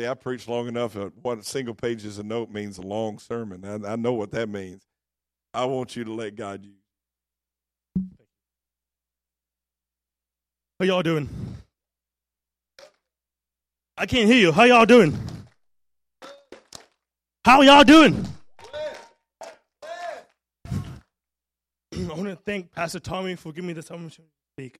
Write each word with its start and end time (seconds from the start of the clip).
See, 0.00 0.06
I 0.06 0.14
preach 0.14 0.48
long 0.48 0.66
enough. 0.66 0.94
That 0.94 1.12
what 1.20 1.40
a 1.40 1.42
single 1.42 1.74
page 1.74 2.06
is 2.06 2.18
a 2.18 2.22
note 2.22 2.50
means 2.50 2.78
a 2.78 2.80
long 2.80 3.18
sermon. 3.18 3.66
I, 3.66 3.92
I 3.92 3.96
know 3.96 4.14
what 4.14 4.30
that 4.30 4.48
means. 4.48 4.82
I 5.52 5.66
want 5.66 5.94
you 5.94 6.04
to 6.04 6.12
let 6.14 6.36
God 6.36 6.64
use. 6.64 6.72
How 10.78 10.86
y'all 10.86 11.02
doing? 11.02 11.28
I 13.98 14.06
can't 14.06 14.26
hear 14.26 14.38
you. 14.38 14.52
How 14.52 14.64
y'all 14.64 14.86
doing? 14.86 15.18
How 17.44 17.60
y'all 17.60 17.84
doing? 17.84 18.26
I 21.92 22.06
want 22.08 22.24
to 22.24 22.38
thank 22.46 22.72
Pastor 22.72 23.00
Tommy 23.00 23.36
for 23.36 23.52
giving 23.52 23.68
me 23.68 23.74
this 23.74 23.90
opportunity 23.90 24.16
to 24.16 24.54
speak. 24.54 24.78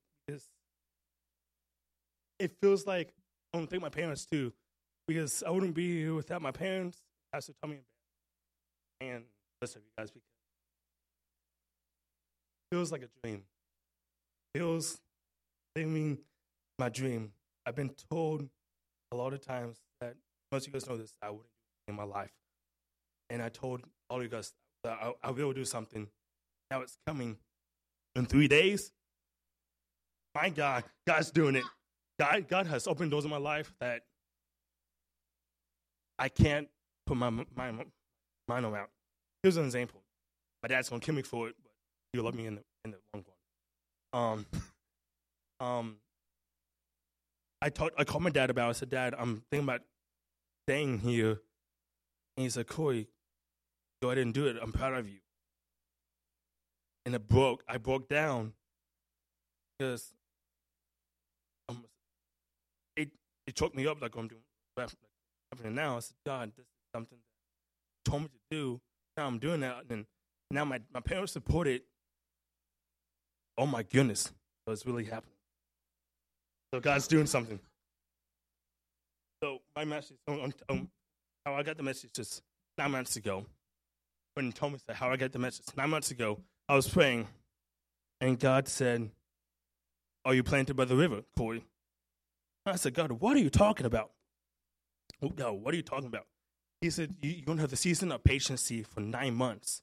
It 2.38 2.52
feels 2.62 2.86
like 2.86 3.12
I 3.52 3.58
want 3.58 3.68
to 3.68 3.70
thank 3.70 3.82
my 3.82 3.90
parents 3.90 4.24
too, 4.24 4.54
because 5.10 5.42
I 5.44 5.50
wouldn't 5.50 5.74
be 5.74 6.02
here 6.02 6.14
without 6.14 6.40
my 6.40 6.52
parents, 6.52 7.02
Pastor 7.32 7.52
Tommy, 7.60 7.80
and 9.00 9.10
and 9.10 9.24
the 9.24 9.64
rest 9.64 9.74
of 9.74 9.82
you 9.82 9.88
guys. 9.98 10.08
Because 10.08 10.22
it 12.70 12.76
feels 12.76 12.92
like 12.92 13.02
a 13.02 13.08
dream. 13.20 13.42
feels 14.54 15.00
living 15.74 16.18
my 16.78 16.88
dream. 16.88 17.32
I've 17.66 17.74
been 17.74 17.90
told 18.08 18.48
a 19.10 19.16
lot 19.16 19.32
of 19.32 19.44
times 19.44 19.78
that 20.00 20.14
most 20.52 20.68
of 20.68 20.72
you 20.72 20.78
guys 20.78 20.88
know 20.88 20.96
this. 20.96 21.12
I 21.20 21.30
wouldn't 21.30 21.48
do 21.88 21.90
in 21.90 21.96
my 21.96 22.04
life, 22.04 22.30
and 23.28 23.42
I 23.42 23.48
told 23.48 23.82
all 24.08 24.18
of 24.18 24.22
you 24.22 24.28
guys 24.28 24.52
that 24.84 24.96
I, 25.02 25.12
I 25.24 25.30
will 25.32 25.52
do 25.52 25.64
something. 25.64 26.06
Now 26.70 26.82
it's 26.82 26.98
coming 27.04 27.36
in 28.14 28.26
three 28.26 28.46
days. 28.46 28.92
My 30.36 30.50
God, 30.50 30.84
God's 31.04 31.32
doing 31.32 31.56
it. 31.56 31.64
God, 32.20 32.46
God 32.46 32.68
has 32.68 32.86
opened 32.86 33.10
doors 33.10 33.24
in 33.24 33.30
my 33.30 33.38
life 33.38 33.74
that 33.80 34.02
I 36.20 36.28
can't 36.28 36.68
put 37.06 37.16
my 37.16 37.30
my 37.30 37.72
mind 38.46 38.66
around. 38.66 38.88
Here's 39.42 39.56
an 39.56 39.64
example. 39.64 40.02
My 40.62 40.68
dad's 40.68 40.90
gonna 40.90 41.00
kill 41.00 41.14
me 41.14 41.22
for 41.22 41.48
it, 41.48 41.54
but 41.62 41.72
he'll 42.12 42.24
love 42.24 42.34
me 42.34 42.46
in 42.46 42.56
the 42.56 42.62
in 42.84 42.90
the 42.92 42.98
long 43.14 43.24
run. 44.12 44.22
Um, 44.22 44.46
um, 45.66 45.96
I 47.62 47.70
talked. 47.70 47.94
I 47.98 48.04
called 48.04 48.22
my 48.22 48.30
dad 48.30 48.50
about. 48.50 48.66
it. 48.66 48.70
I 48.70 48.72
said, 48.72 48.90
Dad, 48.90 49.14
I'm 49.18 49.42
thinking 49.50 49.66
about 49.66 49.80
staying 50.66 50.98
here. 50.98 51.40
And 52.36 52.44
he 52.44 52.50
said, 52.50 52.66
Corey, 52.66 53.08
go 54.02 54.08
ahead 54.10 54.18
and 54.18 54.32
do 54.32 54.46
it. 54.46 54.56
I'm 54.60 54.72
proud 54.72 54.94
of 54.94 55.08
you. 55.08 55.18
And 57.06 57.14
it 57.14 57.28
broke. 57.28 57.64
I 57.66 57.78
broke 57.78 58.08
down 58.08 58.52
because 59.78 60.12
it 62.96 63.10
it 63.46 63.54
choked 63.54 63.74
me 63.74 63.86
up 63.86 64.02
like 64.02 64.14
I'm 64.16 64.28
doing 64.28 64.42
happening 65.52 65.74
now. 65.74 65.96
I 65.96 66.00
said, 66.00 66.16
God, 66.24 66.52
this 66.56 66.64
is 66.64 66.72
something 66.94 67.18
that 67.18 68.10
told 68.10 68.22
me 68.22 68.28
to 68.28 68.56
do. 68.56 68.80
Now 69.16 69.26
I'm 69.26 69.38
doing 69.38 69.60
that, 69.60 69.84
and 69.90 70.06
now 70.50 70.64
my 70.64 70.80
my 70.92 71.00
parents 71.00 71.32
support 71.32 71.66
it. 71.66 71.84
Oh 73.58 73.66
my 73.66 73.82
goodness, 73.82 74.32
so 74.64 74.72
it's 74.72 74.86
really 74.86 75.04
happening. 75.04 75.34
So 76.72 76.80
God's 76.80 77.08
doing 77.08 77.26
something. 77.26 77.58
So 79.42 79.60
my 79.74 79.84
message, 79.84 80.16
um, 80.28 80.52
um, 80.68 80.88
how 81.44 81.54
I 81.54 81.62
got 81.62 81.76
the 81.76 81.82
message 81.82 82.12
just 82.12 82.42
nine 82.78 82.92
months 82.92 83.16
ago. 83.16 83.44
When 84.34 84.46
he 84.46 84.52
told 84.52 84.72
me 84.72 84.78
that, 84.86 84.96
how 84.96 85.10
I 85.10 85.16
got 85.16 85.32
the 85.32 85.40
message 85.40 85.66
nine 85.76 85.90
months 85.90 86.12
ago, 86.12 86.38
I 86.68 86.76
was 86.76 86.88
praying, 86.88 87.26
and 88.20 88.38
God 88.38 88.68
said, 88.68 89.10
"Are 90.24 90.34
you 90.34 90.44
planted 90.44 90.76
by 90.76 90.84
the 90.84 90.96
river, 90.96 91.24
Corey?" 91.36 91.64
I 92.64 92.76
said, 92.76 92.94
"God, 92.94 93.10
what 93.12 93.36
are 93.36 93.40
you 93.40 93.50
talking 93.50 93.86
about?" 93.86 94.12
God, 95.28 95.52
what 95.52 95.74
are 95.74 95.76
you 95.76 95.82
talking 95.82 96.06
about? 96.06 96.26
He 96.80 96.90
said, 96.90 97.14
"You're 97.20 97.44
gonna 97.44 97.60
have 97.60 97.70
the 97.70 97.76
season 97.76 98.10
of 98.12 98.24
patience 98.24 98.72
for 98.88 99.00
nine 99.00 99.34
months." 99.34 99.82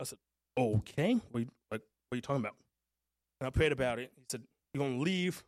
I 0.00 0.04
said, 0.04 0.18
"Okay, 0.56 1.14
what 1.30 1.40
you, 1.40 1.48
like, 1.70 1.82
what 2.08 2.14
are 2.14 2.16
you 2.16 2.22
talking 2.22 2.42
about?" 2.42 2.56
And 3.40 3.48
I 3.48 3.50
prayed 3.50 3.72
about 3.72 3.98
it. 3.98 4.12
He 4.16 4.22
said, 4.30 4.42
"You're 4.72 4.84
gonna 4.84 5.00
leave 5.00 5.42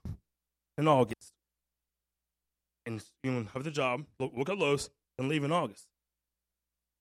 in 0.78 0.88
August. 0.88 1.32
And 2.86 3.02
you're 3.22 3.34
going 3.34 3.46
to 3.46 3.52
have 3.52 3.64
the 3.64 3.70
job, 3.70 4.04
look 4.18 4.48
at 4.48 4.58
Lowe's, 4.58 4.90
and 5.18 5.28
leave 5.28 5.44
in 5.44 5.52
August. 5.52 5.86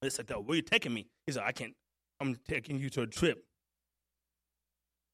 I 0.03 0.09
said, 0.09 0.29
where 0.29 0.43
are 0.49 0.55
you 0.55 0.61
taking 0.61 0.93
me? 0.93 1.07
He 1.25 1.31
said, 1.31 1.43
I 1.45 1.51
can't. 1.51 1.73
I'm 2.19 2.35
taking 2.47 2.79
you 2.79 2.89
to 2.91 3.01
a 3.03 3.07
trip. 3.07 3.43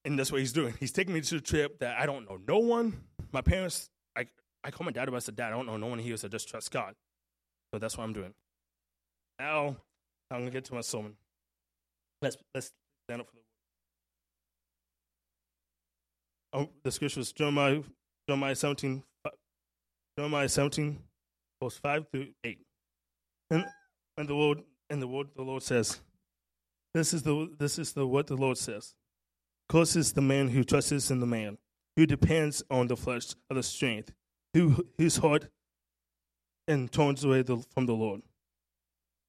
And 0.04 0.18
that's 0.18 0.30
what 0.30 0.40
he's 0.40 0.52
doing. 0.52 0.74
He's 0.78 0.92
taking 0.92 1.14
me 1.14 1.20
to 1.22 1.36
a 1.36 1.40
trip 1.40 1.78
that 1.80 1.98
I 1.98 2.06
don't 2.06 2.28
know 2.28 2.38
no 2.46 2.58
one. 2.58 3.04
My 3.32 3.40
parents, 3.40 3.90
I, 4.16 4.26
I 4.64 4.70
called 4.70 4.86
my 4.86 4.92
dad 4.92 5.08
about 5.08 5.18
I 5.18 5.20
said, 5.20 5.36
Dad, 5.36 5.48
I 5.48 5.50
don't 5.50 5.66
know 5.66 5.76
no 5.76 5.86
one 5.86 5.98
here. 5.98 6.16
So 6.16 6.28
just 6.28 6.48
trust 6.48 6.70
God. 6.70 6.94
So 7.72 7.78
that's 7.78 7.96
what 7.96 8.04
I'm 8.04 8.12
doing. 8.12 8.34
Now, 9.38 9.76
I'm 10.30 10.44
to 10.44 10.50
get 10.50 10.64
to 10.66 10.74
my 10.74 10.80
sermon. 10.80 11.14
Let's, 12.20 12.36
let's 12.54 12.72
stand 13.06 13.20
up 13.20 13.28
for 13.28 13.36
the 16.52 16.58
word. 16.60 16.66
Oh, 16.66 16.70
the 16.82 16.90
scripture 16.90 17.20
is 17.20 17.32
Jeremiah 17.32 17.82
Jeremiah 18.28 18.54
17, 18.54 19.02
Jeremiah 20.18 20.48
17, 20.48 20.98
verse 21.62 21.78
5 21.78 22.06
through 22.10 22.26
8. 22.44 22.58
And, 23.50 23.64
and 24.18 24.28
the 24.28 24.34
Lord 24.34 24.62
and 24.90 25.00
the 25.00 25.06
word 25.06 25.28
the 25.34 25.42
Lord 25.42 25.62
says, 25.62 26.00
This 26.92 27.14
is 27.14 27.22
the 27.22 27.54
this 27.58 27.78
is 27.78 27.92
the 27.92 28.06
what 28.06 28.26
the 28.26 28.36
Lord 28.36 28.58
says. 28.58 28.94
Is 29.72 30.12
the 30.12 30.22
man 30.22 30.48
who 30.48 30.64
trusts 30.64 31.10
in 31.10 31.20
the 31.20 31.26
man, 31.26 31.58
who 31.96 32.06
depends 32.06 32.62
on 32.70 32.86
the 32.88 32.96
flesh 32.96 33.34
of 33.50 33.56
the 33.56 33.62
strength, 33.62 34.12
his 34.96 35.16
heart 35.18 35.48
and 36.66 36.90
turns 36.90 37.24
away 37.24 37.42
the, 37.42 37.58
from 37.74 37.86
the 37.86 37.94
Lord. 37.94 38.22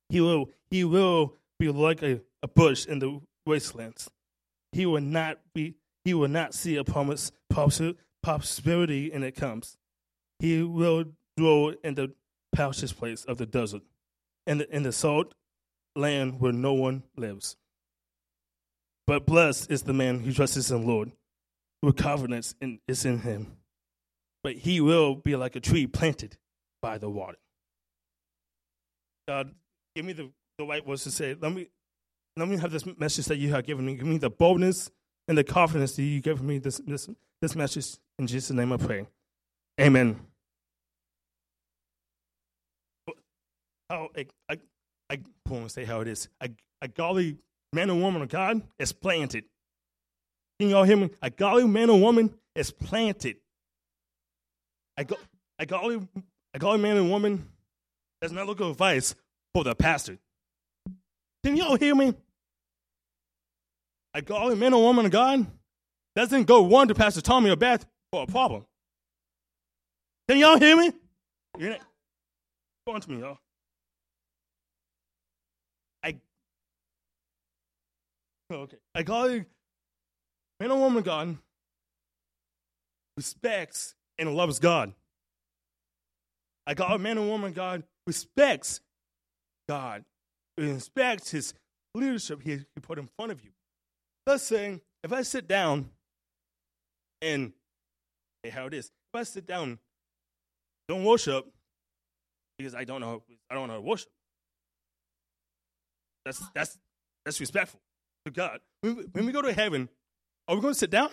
He 0.09 0.21
will 0.21 0.49
he 0.69 0.83
will 0.83 1.35
be 1.57 1.69
like 1.69 2.01
a, 2.01 2.21
a 2.41 2.47
bush 2.47 2.85
in 2.85 2.99
the 2.99 3.21
wastelands. 3.45 4.09
He 4.71 4.85
will 4.85 5.01
not 5.01 5.39
be 5.53 5.75
he 6.03 6.13
will 6.13 6.27
not 6.27 6.53
see 6.53 6.77
a 6.77 6.83
promise, 6.83 7.31
prosperity 8.23 9.11
and 9.11 9.23
it 9.23 9.35
comes. 9.35 9.77
He 10.39 10.63
will 10.63 11.05
dwell 11.37 11.73
in 11.83 11.95
the 11.95 12.13
pouches 12.51 12.93
place 12.93 13.25
of 13.25 13.37
the 13.37 13.45
desert, 13.45 13.83
in 14.47 14.59
the, 14.59 14.75
in 14.75 14.83
the 14.83 14.91
salt 14.91 15.33
land 15.95 16.39
where 16.39 16.53
no 16.53 16.73
one 16.73 17.03
lives. 17.15 17.57
But 19.05 19.25
blessed 19.25 19.69
is 19.71 19.83
the 19.83 19.93
man 19.93 20.19
who 20.19 20.31
trusts 20.31 20.69
in 20.69 20.81
the 20.81 20.87
Lord, 20.87 21.11
whose 21.81 21.93
confidence 21.93 22.55
in, 22.61 22.79
is 22.87 23.05
in 23.05 23.19
him. 23.19 23.58
But 24.43 24.55
he 24.55 24.79
will 24.81 25.15
be 25.15 25.35
like 25.35 25.55
a 25.55 25.59
tree 25.59 25.87
planted 25.87 26.37
by 26.81 26.97
the 26.97 27.09
water. 27.09 27.37
God, 29.27 29.53
give 29.95 30.05
me 30.05 30.13
the, 30.13 30.31
the 30.57 30.65
right 30.65 30.85
words 30.85 31.03
to 31.03 31.11
say. 31.11 31.35
Let 31.39 31.53
me, 31.53 31.67
let 32.35 32.47
me 32.47 32.57
have 32.57 32.71
this 32.71 32.85
message 32.97 33.25
that 33.25 33.37
you 33.37 33.49
have 33.49 33.65
given 33.65 33.85
me. 33.85 33.95
Give 33.95 34.07
me 34.07 34.17
the 34.17 34.29
boldness 34.29 34.91
and 35.27 35.37
the 35.37 35.43
confidence 35.43 35.95
that 35.95 36.03
you 36.03 36.21
give 36.21 36.41
me 36.41 36.57
this, 36.57 36.81
this, 36.85 37.09
this 37.41 37.55
message. 37.55 37.97
In 38.17 38.27
Jesus' 38.27 38.51
name 38.51 38.73
I 38.73 38.77
pray. 38.77 39.05
Amen. 39.79 40.19
How 43.89 44.09
I, 44.15 44.25
I, 44.49 44.57
I 45.09 45.19
want 45.49 45.65
to 45.65 45.69
say 45.69 45.83
how 45.85 46.01
it 46.01 46.07
is. 46.07 46.29
A, 46.41 46.49
a 46.81 46.87
godly 46.87 47.37
man 47.73 47.89
or 47.89 47.99
woman 47.99 48.21
of 48.21 48.29
God 48.29 48.61
is 48.77 48.91
planted. 48.91 49.45
Can 50.59 50.69
y'all 50.69 50.83
hear 50.83 50.97
me? 50.97 51.09
A 51.21 51.29
godly 51.29 51.67
man 51.67 51.89
or 51.89 51.99
woman 51.99 52.33
is 52.55 52.71
planted. 52.71 53.37
A, 54.99 55.05
go, 55.05 55.15
a, 55.57 55.65
I 55.65 56.01
a 56.53 56.59
godly 56.59 56.81
man 56.81 56.97
and 56.97 57.09
woman 57.09 57.47
That's 58.19 58.33
not 58.33 58.47
for 58.47 58.69
advice 58.69 59.15
for 59.53 59.63
the 59.63 59.73
pastor. 59.73 60.17
Can 61.41 61.55
y'all 61.55 61.77
hear 61.77 61.95
me? 61.95 62.13
I 64.13 64.19
call 64.19 64.39
godly 64.39 64.55
man 64.55 64.73
or 64.73 64.83
woman 64.83 65.05
of 65.05 65.11
God 65.13 65.47
doesn't 66.17 66.43
go 66.43 66.63
one 66.63 66.89
to 66.89 66.95
Pastor 66.95 67.21
Tommy 67.21 67.49
or 67.49 67.55
Beth 67.55 67.85
for 68.11 68.23
a 68.23 68.27
problem. 68.27 68.65
Can 70.27 70.37
y'all 70.37 70.59
hear 70.59 70.75
me? 70.75 70.91
You're 71.57 71.69
not, 71.69 71.79
on 72.87 72.99
to 72.99 73.09
me, 73.09 73.19
y'all. 73.19 73.37
I 76.03 76.17
oh, 78.51 78.55
okay. 78.55 78.77
A 78.95 79.03
godly 79.05 79.45
man 80.59 80.71
or 80.71 80.79
woman 80.79 80.97
of 80.97 81.05
God 81.05 81.37
respects 83.15 83.95
and 84.19 84.35
loves 84.35 84.59
God. 84.59 84.93
I 86.67 86.73
got 86.73 86.93
A 86.93 86.99
man 86.99 87.17
and 87.17 87.27
woman 87.27 87.53
God 87.53 87.83
respects 88.05 88.81
God, 89.67 90.05
respects 90.57 91.31
his 91.31 91.53
leadership 91.95 92.41
he, 92.43 92.57
he 92.57 92.81
put 92.81 92.99
in 92.99 93.09
front 93.15 93.31
of 93.31 93.43
you. 93.43 93.49
Let's 94.27 94.43
say 94.43 94.81
if 95.03 95.11
I 95.11 95.23
sit 95.23 95.47
down 95.47 95.89
and 97.21 97.53
hey, 98.43 98.49
how 98.49 98.67
it 98.67 98.73
is, 98.73 98.85
if 98.85 99.19
I 99.19 99.23
sit 99.23 99.47
down, 99.47 99.79
don't 100.87 101.03
worship 101.03 101.45
because 102.57 102.75
I 102.75 102.83
don't 102.83 103.01
know 103.01 103.23
I 103.49 103.55
don't 103.55 103.67
know 103.67 103.73
how 103.73 103.79
to 103.79 103.85
worship. 103.85 104.11
That's 106.25 106.41
that's 106.53 106.77
that's 107.25 107.39
respectful 107.39 107.79
to 108.25 108.31
God. 108.31 108.59
When 108.81 108.95
we, 108.95 109.03
when 109.03 109.25
we 109.25 109.31
go 109.31 109.41
to 109.41 109.53
heaven, 109.53 109.89
are 110.47 110.55
we 110.55 110.61
going 110.61 110.73
to 110.73 110.79
sit 110.79 110.89
down? 110.89 111.09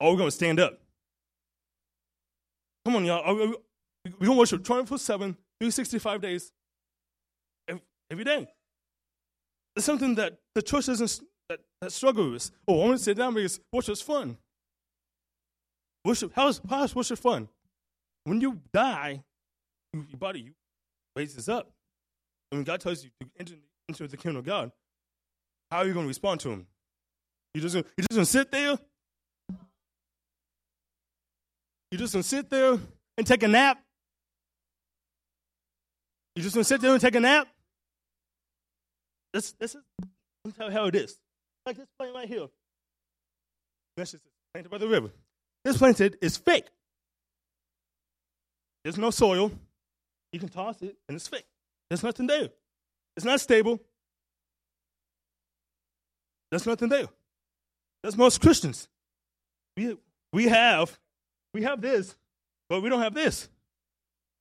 Or 0.00 0.08
are 0.08 0.10
we 0.12 0.16
going 0.18 0.28
to 0.28 0.36
stand 0.36 0.60
up? 0.60 0.80
Come 2.84 2.96
on, 2.96 3.04
y'all. 3.04 3.22
Are 3.22 3.34
we, 3.34 3.54
We're 4.18 4.26
gonna 4.26 4.38
worship 4.38 4.64
24 4.64 4.98
7, 4.98 5.32
365 5.60 6.20
days, 6.20 6.52
every 8.10 8.24
day. 8.24 8.46
It's 9.76 9.84
something 9.84 10.14
that 10.16 10.38
the 10.54 10.62
church 10.62 10.86
doesn't 10.86 11.20
that, 11.48 11.60
that 11.80 11.92
struggle 11.92 12.30
with. 12.30 12.50
Oh, 12.68 12.82
I 12.82 12.86
want 12.86 12.98
to 12.98 13.04
sit 13.04 13.16
down 13.16 13.34
because 13.34 13.60
worship's 13.72 14.00
fun. 14.00 14.36
Worship, 16.04 16.32
how's, 16.34 16.60
how's 16.68 16.94
worship 16.94 17.18
fun? 17.18 17.48
When 18.24 18.40
you 18.40 18.60
die, 18.72 19.22
your 19.92 20.18
body 20.18 20.40
you 20.40 20.52
raises 21.16 21.48
up. 21.48 21.70
And 22.50 22.58
when 22.58 22.64
God 22.64 22.80
tells 22.80 23.02
you 23.02 23.10
to 23.20 23.26
enter, 23.38 23.54
enter 23.88 24.06
the 24.06 24.16
kingdom 24.16 24.36
of 24.38 24.44
God, 24.44 24.70
how 25.70 25.78
are 25.78 25.86
you 25.86 25.92
going 25.92 26.04
to 26.04 26.08
respond 26.08 26.40
to 26.40 26.50
Him? 26.50 26.66
You 27.54 27.60
just 27.60 27.74
you 27.74 27.84
just 27.98 28.10
gonna 28.10 28.24
sit 28.24 28.50
there? 28.50 28.78
You 31.94 31.98
just 31.98 32.12
gonna 32.12 32.24
sit 32.24 32.50
there 32.50 32.76
and 33.16 33.24
take 33.24 33.44
a 33.44 33.46
nap? 33.46 33.80
You 36.34 36.42
just 36.42 36.56
gonna 36.56 36.64
sit 36.64 36.80
there 36.80 36.90
and 36.90 37.00
take 37.00 37.14
a 37.14 37.20
nap? 37.20 37.46
This 39.32 39.52
this 39.60 39.76
is 39.76 40.54
how 40.58 40.86
it 40.86 40.96
is. 40.96 41.16
Like 41.64 41.76
this 41.76 41.86
plant 41.96 42.12
right 42.16 42.26
here. 42.26 42.48
That's 43.96 44.10
just 44.10 44.24
planted 44.52 44.70
by 44.70 44.78
the 44.78 44.88
river. 44.88 45.10
This 45.64 45.76
planted 45.76 46.18
is 46.20 46.36
fake. 46.36 46.66
There's 48.82 48.98
no 48.98 49.10
soil. 49.10 49.52
You 50.32 50.40
can 50.40 50.48
toss 50.48 50.82
it 50.82 50.96
and 51.08 51.14
it's 51.14 51.28
fake. 51.28 51.46
There's 51.88 52.02
nothing 52.02 52.26
there. 52.26 52.48
It's 53.16 53.24
not 53.24 53.40
stable. 53.40 53.80
There's 56.50 56.66
nothing 56.66 56.88
there. 56.88 57.06
That's 58.02 58.16
most 58.16 58.40
Christians. 58.40 58.88
We, 59.76 59.96
we 60.32 60.46
have 60.46 60.98
we 61.54 61.62
have 61.62 61.80
this, 61.80 62.14
but 62.68 62.82
we 62.82 62.90
don't 62.90 63.00
have 63.00 63.14
this. 63.14 63.48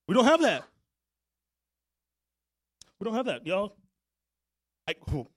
We 0.08 0.16
don't 0.16 0.26
have 0.26 0.42
that. 0.42 0.64
We 3.00 3.06
don't 3.06 3.14
have 3.14 3.28
that, 3.28 3.46
y'all. 3.46 3.76
I, 4.88 4.96
who? 5.10 5.28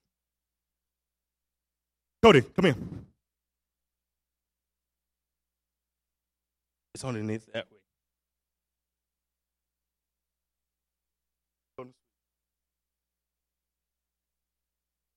Cody, 2.22 2.40
come 2.40 2.64
here. 2.64 2.76
It's 6.94 7.04
underneath 7.04 7.46
that 7.52 7.66
way. 7.70 7.78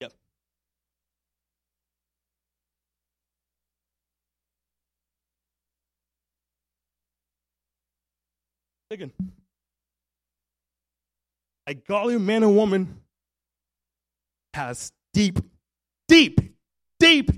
Yep. 0.02 0.14
Again. 8.92 9.12
A 11.68 11.74
godly 11.76 12.18
man 12.18 12.44
or 12.44 12.52
woman 12.52 13.02
has 14.54 14.92
deep, 15.14 15.40
deep, 16.08 16.40
deep, 17.00 17.30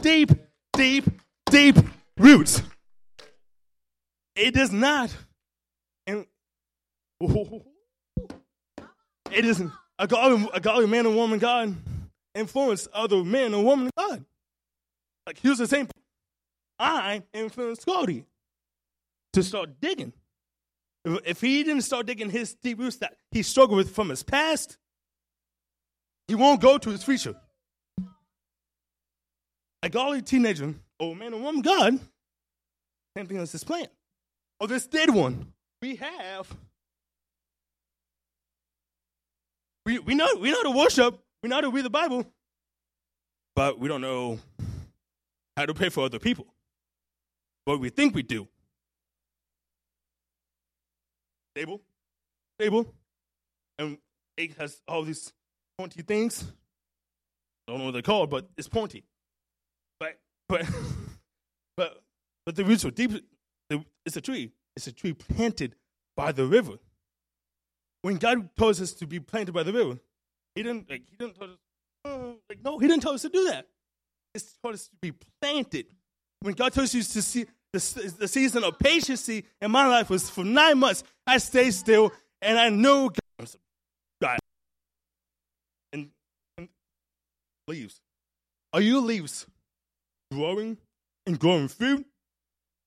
deep, 0.00 0.30
deep, 0.72 1.04
deep 1.50 1.76
roots. 2.16 2.62
It 4.34 4.54
does 4.54 4.72
not. 4.72 5.14
And 6.06 6.24
it 9.30 9.44
isn't 9.44 9.72
a 9.98 10.06
godly, 10.06 10.48
a 10.54 10.60
godly 10.60 10.86
man 10.86 11.04
and 11.06 11.14
woman 11.16 11.38
God 11.38 11.76
influence 12.34 12.88
other 12.92 13.22
men 13.22 13.52
and 13.54 13.64
women 13.66 13.90
God. 13.96 14.24
Like 15.26 15.38
here's 15.38 15.58
the 15.58 15.66
same. 15.66 15.88
I 16.78 17.22
influenced 17.32 17.86
Cody 17.86 18.24
to 19.34 19.42
start 19.42 19.80
digging. 19.80 20.12
If 21.04 21.40
he 21.40 21.62
didn't 21.62 21.82
start 21.82 22.06
digging 22.06 22.30
his 22.30 22.54
deep 22.54 22.78
roots 22.78 22.96
that 22.96 23.16
he 23.30 23.42
struggled 23.42 23.76
with 23.76 23.94
from 23.94 24.08
his 24.08 24.22
past, 24.22 24.78
he 26.28 26.34
won't 26.34 26.60
go 26.60 26.78
to 26.78 26.90
his 26.90 27.04
future. 27.04 27.34
A 29.82 29.90
godly 29.90 30.22
teenager, 30.22 30.74
old 30.98 31.18
man 31.18 31.34
and 31.34 31.42
woman, 31.42 31.60
God, 31.60 32.00
same 33.16 33.26
thing 33.26 33.36
as 33.36 33.52
this 33.52 33.64
plant. 33.64 33.88
Or 34.60 34.66
this 34.66 34.86
dead 34.86 35.10
one. 35.10 35.52
We 35.82 35.96
have. 35.96 36.48
We, 39.84 39.98
we 39.98 40.14
know 40.14 40.28
we 40.40 40.50
know 40.50 40.62
to 40.62 40.70
worship, 40.70 41.18
we 41.42 41.50
know 41.50 41.60
to 41.60 41.70
read 41.70 41.84
the 41.84 41.90
Bible, 41.90 42.24
but 43.54 43.78
we 43.78 43.88
don't 43.88 44.00
know 44.00 44.38
how 45.58 45.66
to 45.66 45.74
pray 45.74 45.90
for 45.90 46.04
other 46.04 46.18
people. 46.18 46.46
But 47.66 47.78
we 47.78 47.90
think 47.90 48.14
we 48.14 48.22
do. 48.22 48.48
Stable, 51.56 51.80
stable, 52.58 52.92
and 53.78 53.96
it 54.36 54.58
has 54.58 54.82
all 54.88 55.04
these 55.04 55.32
pointy 55.78 56.02
things. 56.02 56.52
I 57.68 57.70
don't 57.70 57.78
know 57.78 57.84
what 57.86 57.92
they're 57.92 58.02
called, 58.02 58.28
but 58.28 58.48
it's 58.58 58.66
pointy. 58.66 59.04
But 60.00 60.18
but 60.48 60.66
but 61.76 62.02
but 62.44 62.56
the 62.56 62.64
roots 62.64 62.84
are 62.84 62.90
deep. 62.90 63.12
It's 64.04 64.16
a 64.16 64.20
tree. 64.20 64.50
It's 64.74 64.88
a 64.88 64.92
tree 64.92 65.12
planted 65.12 65.76
by 66.16 66.32
the 66.32 66.44
river. 66.44 66.78
When 68.02 68.16
God 68.16 68.50
told 68.56 68.80
us 68.80 68.92
to 68.94 69.06
be 69.06 69.20
planted 69.20 69.52
by 69.52 69.62
the 69.62 69.72
river, 69.72 69.98
He 70.56 70.64
didn't 70.64 70.90
like 70.90 71.04
He 71.08 71.16
didn't 71.16 71.36
tell 71.36 71.50
us 71.50 71.58
oh, 72.04 72.36
like 72.48 72.64
no, 72.64 72.80
He 72.80 72.88
didn't 72.88 73.02
tell 73.02 73.12
us 73.12 73.22
to 73.22 73.28
do 73.28 73.44
that. 73.50 73.68
He 74.34 74.40
told 74.60 74.74
us 74.74 74.88
to 74.88 74.96
be 75.00 75.12
planted. 75.40 75.86
When 76.40 76.54
God 76.54 76.72
tells 76.72 76.92
you 76.92 77.02
to 77.02 77.22
see 77.22 77.46
the, 77.74 78.14
the 78.20 78.28
season 78.28 78.64
of 78.64 78.78
patience 78.78 79.28
in 79.28 79.42
my 79.68 79.86
life 79.86 80.08
was 80.08 80.30
for 80.30 80.44
nine 80.44 80.78
months. 80.78 81.02
I 81.26 81.38
stayed 81.38 81.74
still 81.74 82.12
and 82.40 82.58
I 82.58 82.68
knew 82.68 83.10
God. 84.20 84.38
And, 85.92 86.10
and 86.56 86.68
leaves. 87.66 88.00
Are 88.72 88.80
you 88.80 89.00
leaves 89.00 89.46
growing 90.32 90.78
and 91.26 91.38
growing 91.38 91.68
food? 91.68 92.04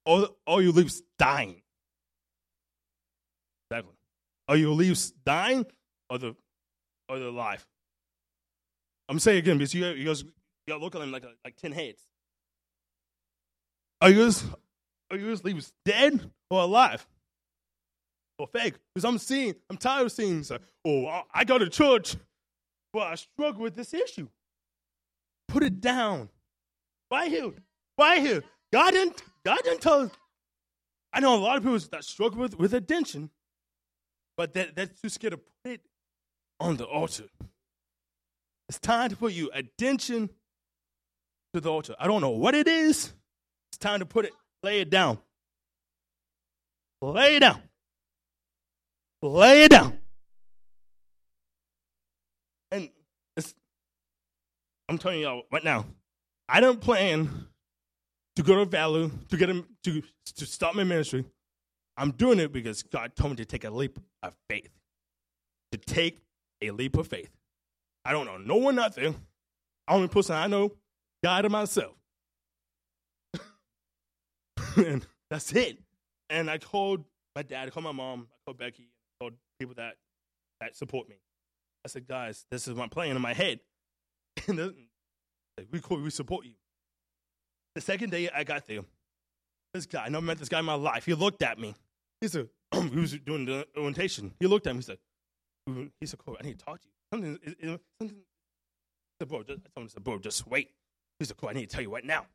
Or 0.06 0.30
are 0.46 0.62
your 0.62 0.72
leaves 0.72 1.02
dying? 1.20 1.62
Exactly. 3.70 3.94
Are 4.48 4.56
your 4.56 4.74
leaves 4.74 5.12
dying 5.26 5.66
or 6.10 6.18
the 6.18 6.36
or 7.10 7.20
the 7.20 7.28
alive? 7.28 7.66
I'm 9.10 9.20
saying 9.20 9.40
again 9.40 9.58
because 9.58 9.74
you, 9.74 9.86
you 9.88 10.06
guys 10.06 10.24
you 10.24 10.32
got 10.70 10.80
look 10.80 10.96
at 10.96 11.02
them 11.02 11.12
like 11.12 11.26
like 11.44 11.58
ten 11.58 11.74
heads. 11.74 12.02
Are 14.00 14.10
yours 14.10 14.46
are 15.12 15.18
yours 15.18 15.44
leaves 15.44 15.72
dead 15.86 16.30
or 16.50 16.62
alive? 16.62 17.08
Or 18.40 18.48
fake? 18.48 18.76
Because 18.94 19.06
I'm 19.06 19.18
seeing, 19.18 19.56
I'm 19.70 19.78
tired 19.78 20.06
of 20.06 20.12
seeing, 20.12 20.44
so, 20.44 20.60
oh, 20.86 21.22
I 21.34 21.44
go 21.44 21.58
to 21.58 21.70
church, 21.70 22.16
but 22.94 23.08
I 23.08 23.16
struggle 23.16 23.64
with 23.64 23.76
this 23.76 23.94
issue. 23.94 24.28
Put 25.48 25.64
it 25.64 25.82
down. 25.82 26.30
Right 27.12 27.32
here. 27.32 27.52
Right 27.98 28.22
here. 28.22 28.44
God 28.72 28.92
didn't, 28.92 29.24
God 29.46 29.60
didn't 29.64 29.82
tell 29.82 30.02
us. 30.02 30.12
I 31.14 31.20
know 31.20 31.36
a 31.36 31.40
lot 31.40 31.58
of 31.58 31.64
people 31.64 31.80
that 31.80 32.04
struggle 32.04 32.40
with, 32.40 32.60
with 32.60 32.74
addiction, 32.74 33.32
but 34.36 34.54
that, 34.54 34.76
they're 34.76 34.88
too 34.88 35.10
scared 35.10 35.32
to 35.32 35.38
put 35.38 35.72
it 35.72 35.82
on 36.60 36.78
the 36.78 36.86
altar. 36.86 37.24
It's 38.70 38.80
time 38.80 39.10
to 39.10 39.16
put 39.16 39.34
you 39.34 39.50
attention 39.54 40.30
to 41.54 41.62
the 41.62 41.72
altar. 41.72 41.96
I 41.98 42.08
don't 42.08 42.22
know 42.22 42.30
what 42.30 42.54
it 42.54 42.68
is. 42.68 43.14
It's 43.72 43.78
time 43.80 44.00
to 44.00 44.06
put 44.06 44.26
it, 44.26 44.34
lay 44.64 44.82
it 44.82 44.90
down. 44.90 45.20
Lay 47.02 47.36
it 47.36 47.40
down. 47.42 47.62
Lay 49.22 49.64
it 49.64 49.72
down. 49.72 49.98
And 52.72 52.90
I'm 54.90 54.98
telling 54.98 55.22
y'all 55.22 55.44
right 55.52 55.64
now, 55.64 55.86
I 56.50 56.60
don't 56.60 56.80
plan 56.80 57.48
to 58.36 58.44
go 58.44 58.56
to 58.56 58.66
Value 58.66 59.12
to 59.30 59.38
get 59.38 59.50
him 59.50 59.66
to 59.84 60.02
to 60.36 60.46
start 60.46 60.76
my 60.76 60.84
ministry. 60.84 61.26
I'm 61.98 62.12
doing 62.12 62.40
it 62.40 62.54
because 62.54 62.84
God 62.84 63.16
told 63.16 63.32
me 63.32 63.38
to 63.38 63.46
take 63.46 63.64
a 63.64 63.70
leap 63.72 64.00
of 64.22 64.34
faith. 64.50 64.70
To 65.72 65.78
take 65.78 66.22
a 66.62 66.72
leap 66.72 66.98
of 66.98 67.08
faith. 67.08 67.32
I 68.06 68.12
don't 68.12 68.26
know 68.26 68.38
no 68.38 68.56
one 68.58 68.76
there. 68.76 69.14
Only 69.88 70.08
person 70.08 70.36
I 70.36 70.48
know, 70.48 70.74
God 71.24 71.46
and 71.46 71.52
myself. 71.52 71.94
And 74.78 75.06
that's 75.30 75.52
it. 75.54 75.78
And 76.30 76.50
I 76.50 76.58
called 76.58 77.04
my 77.36 77.44
dad, 77.44 77.68
I 77.68 77.72
called 77.72 77.86
my 77.86 77.92
mom, 77.92 78.28
I 78.32 78.36
called 78.46 78.58
Becky, 78.58 78.84
I 78.84 79.24
called 79.24 79.34
people 79.60 79.76
that 79.76 79.96
that 80.60 80.76
support 80.76 81.08
me. 81.10 81.16
I 81.86 81.90
said, 81.90 82.08
guys, 82.08 82.46
this 82.52 82.68
is 82.68 82.76
my 82.76 82.88
plan 82.88 83.16
in 83.16 83.22
my 83.22 83.34
head. 83.34 83.60
And 84.48 85.72
we 85.72 85.80
call, 85.80 86.00
we 86.00 86.12
support 86.12 86.46
you. 86.46 86.54
The 87.74 87.82
second 87.82 88.12
day 88.12 88.30
I 88.30 88.44
got 88.44 88.68
there, 88.68 88.82
this 89.74 89.86
guy, 89.86 90.06
I 90.06 90.10
never 90.10 90.24
met 90.24 90.38
this 90.38 90.50
guy 90.50 90.60
in 90.60 90.66
my 90.66 90.76
life. 90.76 91.06
He 91.06 91.14
looked 91.14 91.42
at 91.42 91.58
me. 91.60 91.74
He 92.22 92.28
said, 92.28 92.50
he 92.74 93.00
was 93.00 93.14
doing 93.20 93.46
the 93.46 93.66
orientation. 93.76 94.34
He 94.40 94.48
looked 94.48 94.68
at 94.68 94.76
me. 94.76 94.80
He 94.80 94.84
said, 94.84 94.98
he 96.00 96.06
said, 96.06 96.20
Corey, 96.20 96.38
I 96.42 96.46
need 96.46 96.60
to 96.60 96.66
talk 96.66 96.80
to 96.82 96.88
you. 96.88 96.94
Something, 97.12 97.80
something. 98.00 98.18
I 98.20 99.24
said, 99.24 99.28
bro, 99.28 99.44
just, 99.44 99.60
I 99.60 99.70
told 99.74 99.78
him, 99.78 99.84
I 99.84 99.88
said, 99.88 100.04
bro, 100.04 100.20
just 100.20 100.48
wait. 100.48 100.72
He 101.20 101.26
said, 101.26 101.38
Corey, 101.38 101.52
I 101.52 101.60
need 101.60 101.70
to 101.70 101.76
tell 101.76 101.82
you 101.82 101.94
right 101.94 102.06
now. 102.06 102.26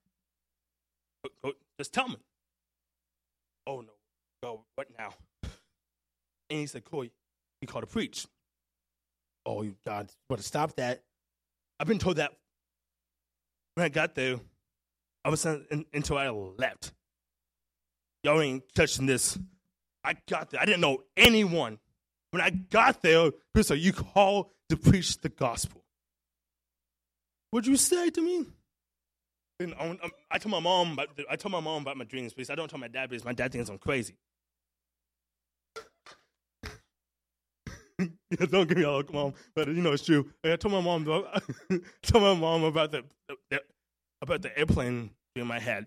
Just 1.78 1.92
tell 1.92 2.08
me. 2.08 2.16
Oh 3.66 3.80
no, 3.80 3.92
go 4.42 4.64
what 4.74 4.88
now? 4.98 5.14
And 6.50 6.60
he 6.60 6.66
said, 6.66 6.84
Corey, 6.84 7.10
you 7.60 7.68
called 7.68 7.84
to 7.84 7.90
preach. 7.90 8.26
Oh, 9.46 9.62
you 9.62 9.76
God, 9.86 10.06
you 10.08 10.14
better 10.28 10.42
stop 10.42 10.76
that. 10.76 11.02
I've 11.80 11.86
been 11.86 11.98
told 11.98 12.16
that 12.16 12.32
when 13.74 13.84
I 13.84 13.88
got 13.88 14.14
there, 14.14 14.36
I 15.24 15.30
was 15.30 15.44
in, 15.46 15.86
until 15.92 16.18
I 16.18 16.28
left. 16.28 16.92
Y'all 18.22 18.40
ain't 18.40 18.62
touching 18.74 19.06
this. 19.06 19.38
I 20.04 20.14
got 20.28 20.50
there. 20.50 20.60
I 20.60 20.64
didn't 20.64 20.80
know 20.80 21.04
anyone. 21.16 21.78
When 22.30 22.42
I 22.42 22.50
got 22.50 23.02
there, 23.02 23.30
people 23.30 23.64
said, 23.64 23.78
You 23.78 23.92
called 23.92 24.50
to 24.68 24.76
preach 24.76 25.18
the 25.20 25.28
gospel. 25.28 25.84
What'd 27.50 27.68
you 27.68 27.76
say 27.76 28.10
to 28.10 28.20
me? 28.20 28.46
And 29.60 29.74
I, 29.74 29.88
um, 29.88 29.98
I 30.30 30.38
told 30.38 30.50
my 30.50 30.60
mom. 30.60 30.92
About, 30.94 31.08
I 31.30 31.36
told 31.36 31.52
my 31.52 31.60
mom 31.60 31.82
about 31.82 31.96
my 31.96 32.04
dreams, 32.04 32.32
because 32.32 32.50
I 32.50 32.54
don't 32.54 32.68
tell 32.68 32.80
my 32.80 32.88
dad 32.88 33.10
because 33.10 33.24
my 33.24 33.32
dad 33.32 33.52
thinks 33.52 33.68
I'm 33.68 33.78
crazy. 33.78 34.16
don't 38.50 38.68
give 38.68 38.78
me 38.78 38.84
a 38.84 38.90
look, 38.90 39.12
mom, 39.12 39.34
but 39.54 39.68
you 39.68 39.74
know 39.74 39.92
it's 39.92 40.04
true. 40.04 40.28
I 40.44 40.56
told 40.56 40.72
my 40.72 40.80
mom. 40.80 41.04
told 42.02 42.24
my 42.24 42.34
mom 42.34 42.64
about 42.64 42.90
the, 42.92 43.04
the, 43.50 43.62
about 44.20 44.42
the 44.42 44.56
airplane 44.58 45.10
dream 45.34 45.50
I 45.50 45.60
had. 45.60 45.86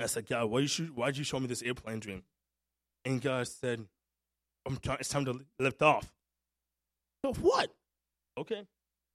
I 0.00 0.06
said, 0.06 0.26
God, 0.26 0.46
why 0.46 0.60
you 0.60 0.86
why'd 0.86 1.16
you 1.16 1.24
show 1.24 1.40
me 1.40 1.46
this 1.46 1.62
airplane 1.62 2.00
dream? 2.00 2.22
And 3.04 3.20
God 3.20 3.46
said, 3.46 3.86
I'm 4.66 4.76
trying, 4.78 4.98
it's 5.00 5.08
time 5.08 5.24
to 5.26 5.40
lift 5.58 5.82
off. 5.82 6.12
So 7.24 7.32
what? 7.34 7.70
Okay. 8.38 8.66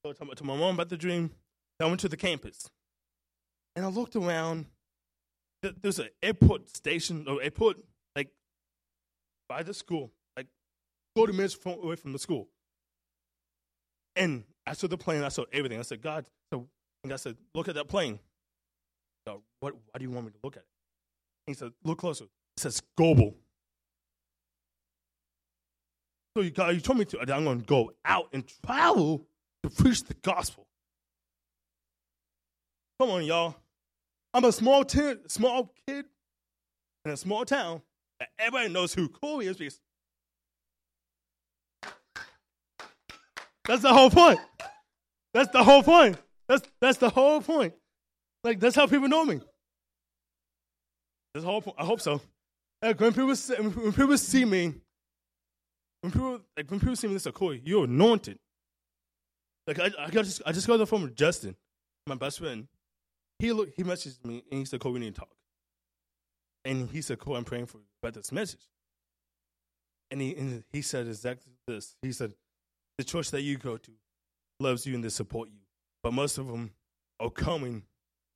So 0.04 0.10
I 0.10 0.14
told 0.14 0.44
my 0.44 0.56
mom 0.56 0.74
about 0.74 0.88
the 0.88 0.96
dream. 0.96 1.30
I 1.80 1.86
went 1.86 2.00
to 2.00 2.08
the 2.08 2.16
campus. 2.16 2.68
And 3.80 3.86
I 3.86 3.88
looked 3.88 4.14
around. 4.14 4.66
There's 5.62 6.00
an 6.00 6.10
airport 6.22 6.68
station, 6.68 7.24
or 7.26 7.42
airport, 7.42 7.78
like, 8.14 8.28
by 9.48 9.62
the 9.62 9.72
school, 9.72 10.12
like 10.36 10.48
40 11.16 11.32
minutes 11.32 11.54
from, 11.54 11.78
away 11.82 11.96
from 11.96 12.12
the 12.12 12.18
school. 12.18 12.48
And 14.14 14.44
I 14.66 14.74
saw 14.74 14.86
the 14.86 14.98
plane, 14.98 15.22
I 15.22 15.30
saw 15.30 15.44
everything. 15.50 15.78
I 15.78 15.82
said, 15.82 16.02
God, 16.02 16.26
so, 16.52 16.68
and 17.02 17.08
God 17.08 17.20
said, 17.20 17.38
look 17.54 17.68
at 17.68 17.74
that 17.76 17.88
plane. 17.88 18.18
So, 19.26 19.40
what, 19.60 19.72
why 19.72 19.98
do 19.98 20.04
you 20.04 20.10
want 20.10 20.26
me 20.26 20.32
to 20.32 20.38
look 20.44 20.58
at 20.58 20.62
it? 20.62 20.68
And 21.46 21.56
he 21.56 21.58
said, 21.58 21.72
look 21.82 22.00
closer. 22.00 22.24
It 22.24 22.60
says 22.60 22.82
global. 22.98 23.34
So 26.36 26.42
you, 26.42 26.50
God, 26.50 26.74
you 26.74 26.80
told 26.80 26.98
me 26.98 27.06
to, 27.06 27.20
I'm 27.20 27.44
going 27.44 27.60
to 27.60 27.66
go 27.66 27.92
out 28.04 28.28
and 28.34 28.44
travel 28.62 29.26
to 29.62 29.70
preach 29.70 30.04
the 30.04 30.12
gospel. 30.12 30.66
Come 33.00 33.08
on, 33.08 33.24
y'all. 33.24 33.54
I'm 34.32 34.44
a 34.44 34.52
small, 34.52 34.84
small 35.26 35.72
kid 35.86 36.04
in 37.04 37.10
a 37.10 37.16
small 37.16 37.44
town 37.44 37.82
that 38.20 38.28
everybody 38.38 38.72
knows 38.72 38.94
who 38.94 39.08
Corey 39.08 39.46
is 39.46 39.56
because 39.56 39.80
that's 43.66 43.82
the 43.82 43.92
whole 43.92 44.10
point. 44.10 44.40
That's 45.34 45.50
the 45.50 45.64
whole 45.64 45.82
point. 45.82 46.16
That's 46.48 46.62
that's 46.80 46.98
the 46.98 47.10
whole 47.10 47.40
point. 47.40 47.74
Like 48.42 48.60
that's 48.60 48.76
how 48.76 48.86
people 48.86 49.08
know 49.08 49.24
me. 49.24 49.40
That's 51.34 51.44
the 51.44 51.50
whole 51.50 51.62
point. 51.62 51.76
I 51.78 51.84
hope 51.84 52.00
so. 52.00 52.20
Like 52.82 52.98
when 53.00 53.12
people 53.12 53.36
see, 53.36 53.54
when 53.54 53.92
people 53.92 54.18
see 54.18 54.44
me, 54.44 54.74
when 56.00 56.12
people 56.12 56.40
like 56.56 56.70
when 56.70 56.80
people 56.80 56.96
see 56.96 57.06
me, 57.06 57.14
they 57.14 57.18
say, 57.18 57.30
"Corey, 57.30 57.62
you're 57.64 57.84
anointed." 57.84 58.38
Like 59.66 59.78
I, 59.78 59.90
I 59.98 60.10
just 60.10 60.42
I 60.46 60.52
just 60.52 60.66
got 60.66 60.78
the 60.78 60.86
phone 60.86 61.02
with 61.02 61.14
Justin, 61.14 61.54
my 62.06 62.14
best 62.14 62.38
friend, 62.38 62.66
he 63.40 63.52
look, 63.52 63.70
he 63.74 63.82
messaged 63.82 64.24
me 64.24 64.44
and 64.50 64.60
he 64.60 64.64
said, 64.64 64.80
Cole, 64.80 64.92
we 64.92 65.00
need 65.00 65.14
to 65.14 65.20
talk. 65.20 65.34
And 66.64 66.90
he 66.90 67.00
said, 67.00 67.18
Cole, 67.18 67.36
I'm 67.36 67.44
praying 67.44 67.66
for 67.66 67.78
you 67.78 67.84
about 68.02 68.14
this 68.14 68.30
message. 68.30 68.68
And 70.10 70.20
he, 70.20 70.36
and 70.36 70.62
he 70.72 70.82
said 70.82 71.06
exactly 71.06 71.52
this. 71.66 71.96
He 72.02 72.12
said, 72.12 72.34
the 72.98 73.04
church 73.04 73.30
that 73.30 73.42
you 73.42 73.56
go 73.56 73.78
to 73.78 73.90
loves 74.58 74.84
you 74.84 74.94
and 74.94 75.02
they 75.02 75.08
support 75.08 75.48
you. 75.48 75.60
But 76.02 76.12
most 76.12 76.36
of 76.36 76.46
them 76.46 76.72
are 77.18 77.30
coming 77.30 77.84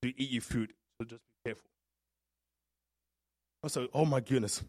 to 0.03 0.09
eat 0.21 0.31
your 0.31 0.43
food. 0.43 0.73
So 0.99 1.05
just 1.05 1.21
be 1.21 1.51
careful. 1.51 1.69
I 3.63 3.69
said, 3.69 3.89
oh 3.93 4.05
my 4.05 4.21
goodness. 4.21 4.63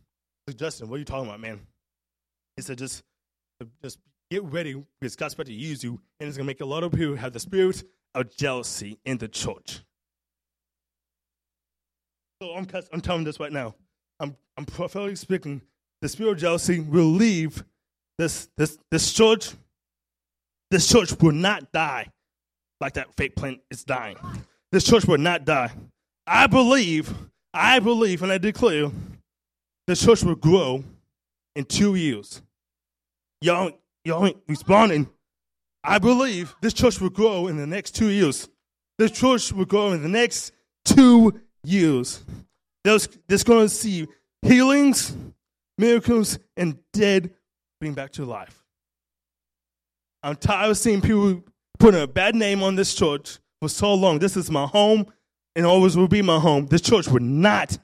Said, 0.49 0.57
Justin, 0.57 0.89
what 0.89 0.97
are 0.97 0.99
you 0.99 1.05
talking 1.05 1.27
about, 1.27 1.39
man? 1.39 1.61
He 2.57 2.61
said, 2.61 2.77
just, 2.77 3.03
just 3.81 3.99
get 4.29 4.43
ready 4.43 4.83
because 4.99 5.15
God's 5.15 5.33
about 5.33 5.45
to 5.45 5.53
use 5.53 5.83
you. 5.83 5.99
And 6.19 6.27
it's 6.27 6.37
going 6.37 6.45
to 6.45 6.49
make 6.49 6.61
a 6.61 6.65
lot 6.65 6.83
of 6.83 6.91
people 6.91 7.15
have 7.15 7.33
the 7.33 7.39
spirit 7.39 7.83
of 8.13 8.35
jealousy 8.35 8.99
in 9.05 9.17
the 9.17 9.27
church. 9.27 9.81
So 12.41 12.53
I'm, 12.53 12.67
I'm 12.91 13.01
telling 13.01 13.23
this 13.23 13.39
right 13.39 13.51
now. 13.51 13.75
I'm, 14.19 14.35
I'm 14.57 14.65
prophetically 14.65 15.15
speaking. 15.15 15.61
The 16.01 16.09
spirit 16.09 16.33
of 16.33 16.37
jealousy 16.37 16.79
will 16.79 17.05
leave 17.05 17.63
this, 18.17 18.49
this, 18.57 18.77
this 18.91 19.13
church. 19.13 19.51
This 20.69 20.87
church 20.87 21.17
will 21.21 21.31
not 21.31 21.71
die 21.71 22.07
like 22.81 22.95
that 22.95 23.15
fake 23.15 23.35
plant 23.35 23.61
is 23.71 23.83
dying. 23.83 24.17
This 24.71 24.83
church 24.83 25.05
will 25.05 25.17
not 25.17 25.45
die. 25.45 25.71
I 26.27 26.47
believe, 26.47 27.13
I 27.53 27.79
believe, 27.79 28.21
and 28.21 28.31
I 28.31 28.37
declare, 28.37 28.91
the 29.87 29.95
church 29.95 30.23
will 30.23 30.35
grow 30.35 30.83
in 31.55 31.63
two 31.65 31.95
years. 31.95 32.41
Y'all, 33.41 33.71
y'all 34.03 34.25
ain't 34.25 34.37
responding. 34.47 35.07
I 35.83 35.99
believe 35.99 36.55
this 36.61 36.73
church 36.73 36.99
will 36.99 37.11
grow 37.11 37.47
in 37.47 37.57
the 37.57 37.67
next 37.67 37.91
two 37.91 38.09
years. 38.09 38.49
This 38.97 39.11
church 39.11 39.53
will 39.53 39.65
grow 39.65 39.91
in 39.91 40.01
the 40.01 40.09
next 40.09 40.51
two 40.83 41.39
years. 41.67 42.23
There's, 42.83 43.09
there's 43.27 43.43
going 43.43 43.65
to 43.65 43.73
see 43.73 44.07
healings, 44.41 45.15
miracles, 45.77 46.37
and 46.55 46.77
dead 46.93 47.31
being 47.81 47.93
back 47.93 48.11
to 48.13 48.25
life. 48.25 48.63
I'm 50.23 50.35
tired 50.35 50.71
of 50.71 50.77
seeing 50.77 51.01
people 51.01 51.43
putting 51.79 52.01
a 52.01 52.07
bad 52.07 52.35
name 52.35 52.63
on 52.63 52.75
this 52.75 52.93
church 52.93 53.39
for 53.61 53.69
so 53.69 53.93
long. 53.93 54.19
This 54.19 54.37
is 54.37 54.49
my 54.49 54.65
home 54.65 55.07
and 55.55 55.65
always 55.65 55.95
will 55.95 56.07
be 56.07 56.21
my 56.21 56.39
home. 56.39 56.67
This 56.67 56.81
church 56.81 57.07
will 57.07 57.21
not, 57.21 57.77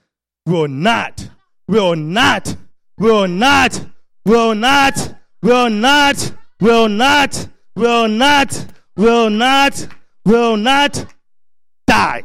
will 0.46 0.68
not, 0.68 1.30
will 1.68 1.96
not, 1.96 2.56
will 2.98 3.28
not, 3.28 3.86
will 4.26 4.56
not, 4.56 5.16
will 5.42 5.70
not, 5.70 6.32
will 6.60 6.90
not, 6.90 7.48
will 7.76 8.08
not, 8.08 8.66
will 8.96 9.30
not, 9.30 9.88
will 10.26 10.58
not 10.58 11.06
die 11.88 12.24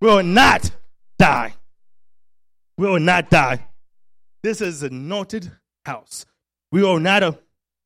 will 0.00 0.22
not 0.22 0.70
die. 1.18 1.54
We 2.76 2.88
will 2.88 3.00
not 3.00 3.30
die. 3.30 3.66
This 4.42 4.60
is 4.60 4.82
a 4.82 4.86
anointed 4.86 5.50
house. 5.84 6.24
We 6.72 6.82
are 6.84 6.98
not 6.98 7.22
a 7.22 7.38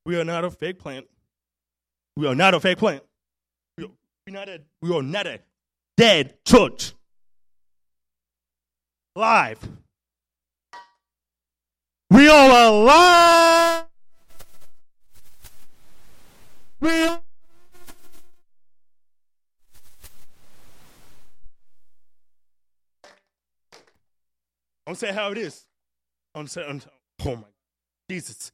we 0.06 0.18
are 0.18 0.25
not 0.25 0.44
a 0.44 0.50
fake 0.50 0.78
plant. 0.78 1.06
We 2.16 2.26
are 2.26 2.35
not 2.35 2.54
a 2.54 2.61
fake 2.61 2.78
plant. 2.78 3.02
We 3.78 3.85
are, 3.85 3.88
not 4.28 4.49
a, 4.49 4.61
we 4.83 4.94
are 4.94 5.02
not 5.02 5.26
a 5.26 5.40
dead 5.97 6.44
church. 6.44 6.92
Live. 9.16 9.59
We 12.11 12.28
are 12.28 12.68
alive. 12.68 13.85
We 16.80 16.90
are 16.90 17.21
I'm 24.94 24.98
saying 24.98 25.14
how 25.14 25.32
it 25.32 25.38
is. 25.38 25.66
I'm 26.36 26.46
saying, 26.46 26.82
oh 27.24 27.34
my 27.34 27.42
Jesus. 28.08 28.52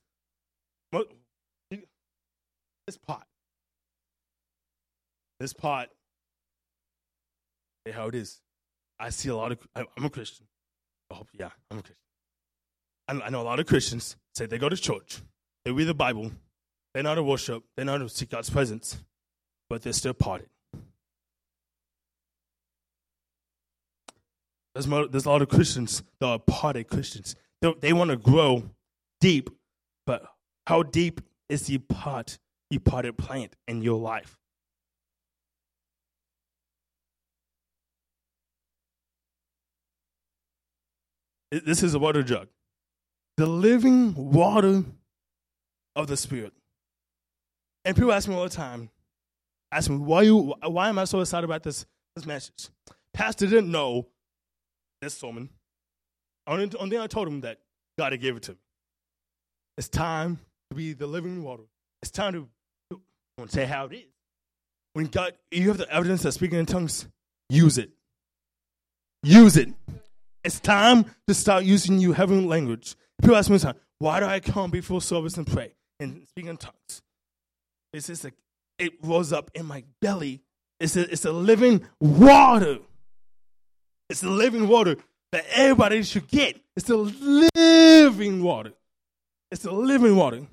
This 2.87 2.97
pot. 2.97 3.27
This 5.39 5.53
pot. 5.53 5.91
Hey, 7.85 7.91
how 7.91 8.09
it 8.09 8.15
is. 8.15 8.41
I 8.99 9.11
see 9.11 9.29
a 9.29 9.37
lot 9.37 9.53
of, 9.53 9.59
I'm 9.77 9.87
a 10.03 10.09
Christian. 10.09 10.47
Oh, 11.11 11.27
yeah, 11.39 11.51
I'm 11.71 11.81
a 11.81 11.83
Christian. 11.83 11.97
I 13.07 13.29
know 13.29 13.43
a 13.43 13.45
lot 13.45 13.61
of 13.61 13.67
Christians 13.67 14.17
say 14.35 14.47
they 14.47 14.57
go 14.57 14.71
to 14.71 14.77
church, 14.79 15.21
they 15.67 15.73
read 15.73 15.89
the 15.89 15.95
Bible, 15.95 16.33
they 16.95 17.03
know 17.03 17.11
how 17.11 17.17
to 17.17 17.23
worship, 17.23 17.65
they 17.77 17.85
know 17.85 17.93
how 17.93 17.99
to 17.99 18.09
seek 18.09 18.31
God's 18.31 18.49
presence, 18.49 18.97
but 19.69 19.83
they're 19.83 19.93
still 19.93 20.15
parted. 20.15 20.49
There's, 24.75 24.87
more, 24.87 25.09
there's 25.09 25.27
a 25.27 25.31
lot 25.31 25.43
of 25.43 25.49
Christians 25.49 26.03
that 26.21 26.27
are 26.27 26.39
parted 26.39 26.89
Christians. 26.89 27.35
They, 27.61 27.75
they 27.81 27.93
want 27.93 28.11
to 28.11 28.17
grow 28.17 28.71
deep, 29.21 29.51
but 30.07 30.25
how 30.67 30.83
deep 30.83 31.21
is 31.49 31.67
the 31.67 31.79
pot, 31.79 32.39
you 32.71 32.79
potted 32.79 33.19
plant 33.19 33.57
in 33.67 33.83
your 33.83 33.99
life? 33.99 34.37
This 41.51 41.83
is 41.83 41.95
a 41.95 41.99
water 41.99 42.23
jug. 42.23 42.47
The 43.37 43.47
living 43.47 44.15
water 44.15 44.85
of 45.97 46.07
the 46.07 46.17
Spirit. 46.17 46.53
And 47.85 47.97
people 47.97 48.13
ask 48.13 48.29
me 48.29 48.37
all 48.37 48.45
the 48.45 48.51
time, 48.51 48.91
ask 49.73 49.91
me, 49.91 49.97
why, 49.97 50.23
you, 50.23 50.55
why 50.63 50.89
am 50.89 50.99
I 50.99 51.05
so 51.05 51.21
excited 51.21 51.45
about 51.45 51.65
this, 51.65 51.87
this 52.15 52.25
message? 52.25 52.69
Pastor 53.13 53.47
didn't 53.47 53.73
know 53.73 54.07
this 55.01 55.15
sermon. 55.15 55.49
Only 56.47 56.69
thing 56.69 56.99
I 56.99 57.07
told 57.07 57.29
him 57.29 57.43
that 57.43 57.59
God 57.99 58.19
gave 58.21 58.37
it 58.37 58.43
to 58.45 58.53
me. 58.53 58.59
It's 59.79 59.89
time 59.89 60.41
to 60.71 60.77
be 60.77 60.93
the 60.93 61.07
living 61.07 61.43
water. 61.43 61.65
It's 62.03 62.11
time 62.11 62.33
to, 62.35 62.49
I 62.93 62.97
won't 63.39 63.53
say 63.53 63.65
how 63.65 63.87
it 63.87 63.95
is. 63.95 64.05
When 64.95 65.07
God, 65.07 65.35
you 65.51 65.69
have 65.69 65.79
the 65.79 65.91
evidence 65.93 66.25
of 66.25 66.35
speaking 66.35 66.59
in 66.59 66.67
tongues, 66.67 67.07
use 67.49 67.79
it. 67.79 67.91
Use 69.23 69.57
it. 69.57 69.69
It's 70.43 70.59
time 70.59 71.05
to 71.29 71.35
start 71.35 71.65
using 71.65 71.99
your 71.99 72.15
heavenly 72.15 72.47
language. 72.47 72.97
People 73.21 73.37
ask 73.37 73.51
me, 73.51 73.59
why 73.99 74.21
do 74.21 74.27
I 74.27 74.41
come 74.41 74.71
before 74.71 75.01
service 75.01 75.37
and 75.37 75.47
pray 75.47 75.75
and 76.01 76.27
speak 76.27 76.47
in 76.47 76.57
tongues? 76.57 77.03
It's 77.93 78.07
just 78.07 78.25
like 78.25 78.35
it 78.79 78.95
rose 79.03 79.33
up 79.33 79.51
in 79.55 79.67
my 79.67 79.85
belly. 80.01 80.43
It's 80.81 80.97
a, 80.97 81.11
it's 81.11 81.27
a 81.27 81.33
living 81.33 81.87
water. 82.01 82.79
It's 84.11 84.21
the 84.21 84.29
living 84.29 84.67
water 84.67 84.97
that 85.31 85.47
everybody 85.53 86.03
should 86.03 86.27
get. 86.27 86.61
It's 86.77 86.89
the 86.89 86.97
living 86.97 88.43
water. 88.43 88.73
It's 89.53 89.63
the 89.63 89.73
living 89.73 90.17
water. 90.17 90.47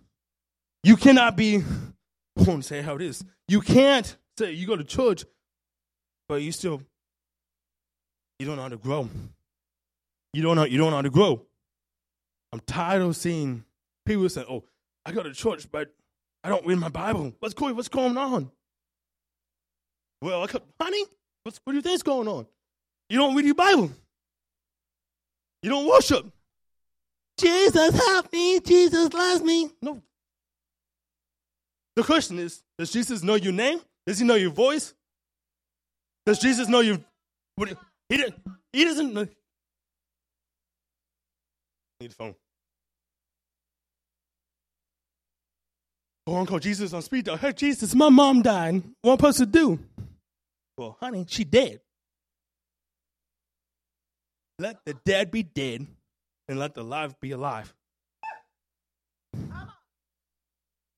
You 0.84 0.96
cannot 0.96 1.36
be, 1.36 1.64
I 2.38 2.44
won't 2.44 2.64
say 2.64 2.84
how 2.84 2.96
it 2.96 3.02
is. 3.02 3.26
You 3.48 3.62
can't 3.62 4.16
say 4.38 4.52
you 4.52 4.68
go 4.68 4.76
to 4.76 4.84
church, 4.84 5.26
but 6.30 6.44
you 6.44 6.52
still, 6.52 6.84
you 8.38 8.46
don't 8.46 8.58
know 8.58 8.62
how 8.62 8.70
to 8.70 8.78
grow. 8.78 9.10
You 10.34 10.44
don't 10.44 10.56
know, 10.56 10.66
you 10.66 10.78
don't 10.78 10.92
know 10.92 10.98
how 10.98 11.02
to 11.02 11.10
grow. 11.10 11.42
I'm 12.54 12.60
tired 12.60 13.02
of 13.02 13.16
seeing 13.16 13.66
people 14.06 14.30
say, 14.30 14.46
oh, 14.48 14.66
I 15.04 15.12
go 15.12 15.24
to 15.24 15.34
church, 15.34 15.70
but 15.72 15.96
I 16.44 16.50
don't 16.50 16.66
read 16.66 16.78
my 16.78 16.90
Bible. 16.90 17.34
What's 17.40 17.56
going, 17.56 17.76
what's 17.76 17.88
going 17.88 18.18
on? 18.18 18.52
Well, 20.22 20.44
I 20.44 20.48
could, 20.48 20.62
honey, 20.80 21.06
what's, 21.42 21.60
what 21.64 21.74
do 21.74 21.78
you 21.78 21.82
think's 21.82 22.04
going 22.04 22.28
on? 22.28 22.46
You 23.10 23.18
don't 23.18 23.36
read 23.36 23.46
your 23.46 23.56
Bible. 23.56 23.92
You 25.62 25.70
don't 25.70 25.88
worship. 25.88 26.26
Jesus 27.40 27.96
help 27.96 28.32
me. 28.34 28.60
Jesus 28.60 29.14
loves 29.14 29.42
me. 29.44 29.70
No. 29.82 30.02
The 31.96 32.04
question 32.04 32.40
is, 32.40 32.64
does 32.78 32.92
Jesus 32.92 33.24
know 33.24 33.36
your 33.36 33.54
name? 33.54 33.80
Does 34.06 34.20
he 34.20 34.26
know 34.26 34.36
your 34.36 34.52
voice? 34.52 34.94
Does 36.26 36.40
Jesus 36.40 36.68
know 36.68 36.82
you? 36.82 37.04
He, 38.10 38.18
didn't, 38.18 38.36
he 38.72 38.86
doesn't 38.86 39.14
know. 39.14 39.28
Need 42.00 42.12
a 42.12 42.14
phone. 42.14 42.36
Go 46.28 46.36
on, 46.36 46.46
call 46.46 46.60
Jesus 46.60 46.94
on 46.94 47.02
speed 47.02 47.26
dial. 47.26 47.38
Hey, 47.38 47.54
Jesus, 47.54 47.96
my 47.96 48.10
mom 48.10 48.42
died. 48.42 48.84
What 49.02 49.14
am 49.14 49.26
I 49.26 49.32
supposed 49.32 49.38
to 49.38 49.46
do? 49.46 49.80
Well, 50.78 50.98
honey, 51.00 51.26
she 51.28 51.46
dead. 51.46 51.80
Let 54.60 54.84
the 54.86 54.96
dead 55.06 55.30
be 55.30 55.44
dead 55.44 55.86
and 56.48 56.60
let 56.60 56.74
the 56.74 56.84
live 56.84 57.20
be 57.20 57.32
alive. 57.32 57.74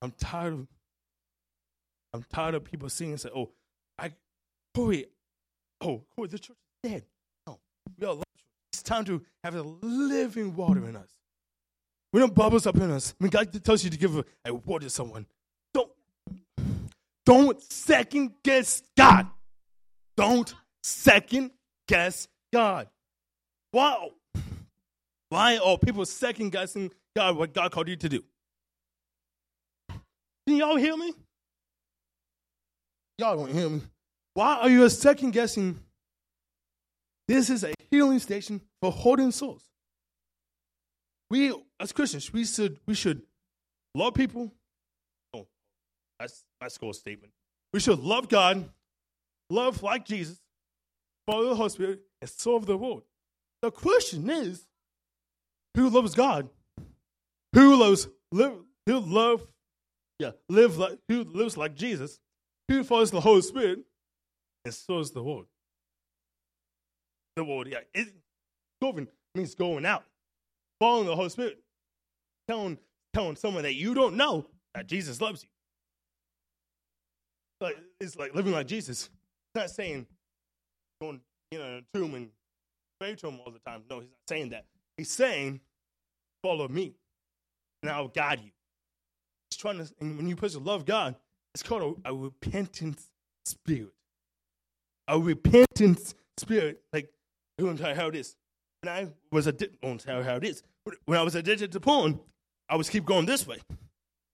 I'm 0.01 0.11
tired 0.17 0.53
of 0.53 0.67
I'm 2.13 2.23
tired 2.23 2.55
of 2.55 2.63
people 2.63 2.89
seeing 2.89 3.11
and 3.11 3.19
say, 3.19 3.29
oh, 3.35 3.51
I 3.97 4.13
Corey, 4.73 5.05
oh, 5.81 6.01
Corey, 6.15 6.27
the 6.29 6.39
church 6.39 6.57
is 6.83 6.91
dead. 6.91 7.03
No, 7.45 7.59
we 7.99 8.07
love 8.07 8.17
church. 8.17 8.45
It's 8.73 8.81
time 8.81 9.05
to 9.05 9.21
have 9.43 9.55
a 9.55 9.61
living 9.61 10.55
water 10.55 10.87
in 10.87 10.95
us. 10.95 11.09
We 12.11 12.19
don't 12.19 12.33
bubbles 12.33 12.65
up 12.65 12.77
in 12.77 12.89
us. 12.89 13.13
When 13.19 13.29
God 13.29 13.51
tells 13.63 13.83
you 13.83 13.89
to 13.89 13.97
give 13.97 14.17
a, 14.17 14.25
a 14.45 14.53
word 14.53 14.81
to 14.83 14.89
someone, 14.89 15.27
don't 15.73 15.91
don't 17.25 17.61
second 17.61 18.31
guess 18.43 18.81
God. 18.97 19.27
Don't 20.15 20.53
second 20.81 21.51
guess 21.87 22.27
God. 22.51 22.87
Why? 23.71 24.09
Why 25.29 25.57
are 25.57 25.77
people 25.77 26.05
second 26.05 26.51
guessing 26.51 26.91
God 27.15 27.37
what 27.37 27.53
God 27.53 27.71
called 27.71 27.87
you 27.87 27.95
to 27.97 28.09
do? 28.09 28.23
Can 30.47 30.57
y'all 30.57 30.75
hear 30.75 30.97
me? 30.97 31.13
Y'all 33.19 33.37
don't 33.37 33.51
hear 33.51 33.69
me. 33.69 33.81
Why 34.33 34.59
are 34.61 34.69
you 34.69 34.87
second 34.89 35.31
guessing? 35.31 35.79
This 37.27 37.49
is 37.49 37.63
a 37.63 37.73
healing 37.91 38.19
station 38.19 38.61
for 38.81 38.91
holding 38.91 39.31
souls. 39.31 39.63
We 41.29 41.53
as 41.79 41.91
Christians, 41.91 42.33
we 42.33 42.45
should 42.45 42.79
we 42.87 42.95
should 42.95 43.21
love 43.93 44.15
people. 44.15 44.51
Oh, 45.33 45.45
that's 46.19 46.43
my 46.59 46.69
school 46.69 46.93
statement. 46.93 47.33
We 47.71 47.79
should 47.79 47.99
love 47.99 48.29
God, 48.29 48.67
love 49.51 49.83
like 49.83 50.05
Jesus, 50.05 50.39
follow 51.27 51.49
the 51.49 51.55
Holy 51.55 51.69
Spirit, 51.69 51.99
and 52.19 52.29
serve 52.29 52.65
the 52.65 52.77
world. 52.77 53.03
The 53.61 53.71
question 53.71 54.29
is, 54.29 54.65
who 55.75 55.89
loves 55.89 56.15
God? 56.15 56.49
Who 57.53 57.75
loves 57.75 58.07
live? 58.31 58.53
Who 58.85 58.99
love? 58.99 59.45
Yeah, 60.19 60.31
live 60.49 60.77
like 60.77 60.99
who 61.07 61.23
lives 61.23 61.57
like 61.57 61.75
Jesus? 61.75 62.19
Who 62.67 62.83
follows 62.83 63.11
the 63.11 63.21
Holy 63.21 63.41
Spirit 63.41 63.79
and 64.65 64.73
serves 64.73 65.11
the 65.11 65.23
world? 65.23 65.47
The 67.35 67.43
world, 67.43 67.67
yeah. 67.67 67.79
It, 67.93 68.09
going 68.81 69.07
means 69.35 69.55
going 69.55 69.85
out, 69.85 70.03
following 70.79 71.07
the 71.07 71.15
Holy 71.15 71.29
Spirit, 71.29 71.59
telling 72.47 72.77
telling 73.13 73.35
someone 73.35 73.63
that 73.63 73.75
you 73.75 73.93
don't 73.93 74.15
know 74.15 74.45
that 74.73 74.87
Jesus 74.87 75.21
loves 75.21 75.43
you. 75.43 75.49
Like 77.61 77.77
it's 77.99 78.15
like 78.15 78.35
living 78.35 78.53
like 78.53 78.67
Jesus. 78.67 79.05
It's 79.05 79.55
not 79.55 79.69
saying 79.69 80.05
going, 81.01 81.21
you 81.51 81.59
know, 81.59 81.65
in 81.65 81.73
a 81.73 81.97
tomb 81.97 82.15
and 82.15 82.29
pray 82.99 83.15
to 83.15 83.27
him 83.27 83.39
all 83.45 83.51
the 83.51 83.59
time. 83.59 83.83
No, 83.89 83.99
he's 83.99 84.09
not 84.09 84.19
saying 84.27 84.49
that. 84.49 84.65
He's 84.97 85.09
saying, 85.09 85.61
follow 86.43 86.67
me, 86.67 86.95
and 87.81 87.91
I'll 87.91 88.09
guide 88.09 88.41
you. 88.43 88.51
He's 89.49 89.57
trying 89.57 89.77
to, 89.77 89.89
and 89.99 90.17
when 90.17 90.27
you 90.27 90.35
put 90.35 90.51
to 90.51 90.59
love 90.59 90.85
God, 90.85 91.15
it's 91.53 91.63
called 91.63 91.99
a, 92.05 92.11
a 92.11 92.15
repentant 92.15 92.99
spirit. 93.45 93.93
A 95.07 95.19
repentant 95.19 96.13
spirit. 96.37 96.81
Like, 96.93 97.09
I 97.59 97.63
won't 97.63 97.79
tell 97.79 97.89
you 97.89 97.95
how 97.95 98.07
it 98.07 98.15
is. 98.15 98.35
When 98.81 98.93
I 98.93 99.07
was 99.31 99.47
addicted, 99.47 99.79
won't 99.81 100.01
tell 100.01 100.21
how 100.23 100.35
it 100.35 100.43
is. 100.43 100.63
When 101.05 101.17
I 101.17 101.23
was 101.23 101.35
addicted 101.35 101.71
to 101.71 101.79
porn, 101.79 102.19
I 102.69 102.75
was 102.75 102.89
keep 102.89 103.05
going 103.05 103.25
this 103.25 103.47
way. 103.47 103.57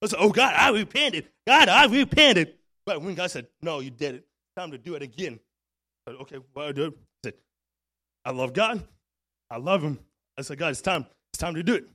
I 0.01 0.08
said, 0.08 0.19
oh 0.19 0.30
God, 0.30 0.54
I 0.56 0.69
repented. 0.69 1.30
God, 1.47 1.69
I 1.69 1.86
repented. 1.86 2.56
But 2.86 3.01
when 3.01 3.15
God 3.15 3.32
said, 3.32 3.47
no, 3.62 3.80
you 3.80 3.89
did 3.89 4.15
it. 4.15 4.28
Time 4.58 4.71
to 4.71 4.78
do 4.78 4.95
it 4.95 5.01
again. 5.01 5.39
I 6.06 6.12
said, 6.12 6.21
okay, 6.21 6.38
what 6.54 6.75
do 6.75 6.84
I 6.86 6.89
do? 6.89 6.95
I 8.25 8.31
love 8.31 8.53
God. 8.53 8.83
I 9.49 9.57
love 9.57 9.83
Him. 9.83 9.99
I 10.38 10.41
said, 10.41 10.57
God, 10.57 10.71
it's 10.71 10.81
time. 10.81 11.05
It's 11.31 11.39
time 11.39 11.55
to 11.55 11.63
do 11.63 11.75
it. 11.75 11.85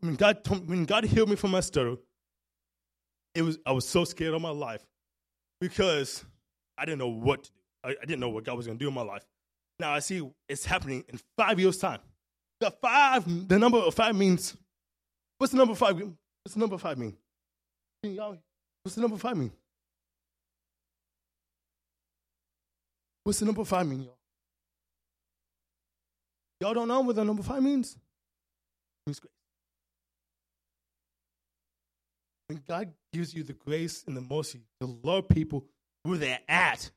When 0.00 0.14
God, 0.14 0.38
when 0.66 0.84
God 0.86 1.04
healed 1.04 1.28
me 1.28 1.36
from 1.36 1.50
my 1.50 1.60
stutter, 1.60 1.96
it 3.34 3.42
was 3.42 3.58
I 3.66 3.72
was 3.72 3.86
so 3.86 4.04
scared 4.04 4.34
of 4.34 4.40
my 4.40 4.50
life 4.50 4.84
because 5.60 6.24
I 6.78 6.84
didn't 6.84 6.98
know 6.98 7.08
what 7.08 7.44
to 7.44 7.50
do. 7.50 7.58
I, 7.84 7.88
I 7.90 8.06
didn't 8.06 8.20
know 8.20 8.30
what 8.30 8.44
God 8.44 8.56
was 8.56 8.66
going 8.66 8.78
to 8.78 8.82
do 8.84 8.88
in 8.88 8.94
my 8.94 9.02
life. 9.02 9.24
Now 9.78 9.92
I 9.92 9.98
see 9.98 10.26
it's 10.48 10.64
happening 10.64 11.04
in 11.08 11.20
five 11.36 11.60
years' 11.60 11.78
time. 11.78 11.98
The 12.60 12.70
five, 12.70 13.48
the 13.48 13.58
number 13.58 13.78
of 13.78 13.94
five 13.94 14.14
means. 14.14 14.56
What's 15.38 15.50
the 15.50 15.58
number 15.58 15.74
five? 15.74 15.96
What's 15.96 16.54
the 16.54 16.60
number 16.60 16.78
five 16.78 16.96
mean? 16.96 17.16
What's 18.82 18.94
the 18.94 19.00
number 19.00 19.18
five 19.18 19.36
mean? 19.36 19.52
What's 23.24 23.40
the 23.40 23.46
number 23.46 23.64
five 23.64 23.86
mean, 23.86 24.02
y'all? 24.02 24.18
Y'all 26.64 26.72
don't 26.72 26.88
know 26.88 27.02
what 27.02 27.14
the 27.14 27.22
number 27.22 27.42
five 27.42 27.62
means? 27.62 27.92
It 27.92 27.98
means 29.10 29.20
grace. 29.20 29.30
When 32.46 32.62
God 32.66 32.94
gives 33.12 33.34
you 33.34 33.42
the 33.42 33.52
grace 33.52 34.02
and 34.06 34.16
the 34.16 34.22
mercy 34.22 34.62
to 34.80 34.98
love 35.02 35.28
people 35.28 35.66
where 36.04 36.16
they're 36.16 36.40
at, 36.48 36.90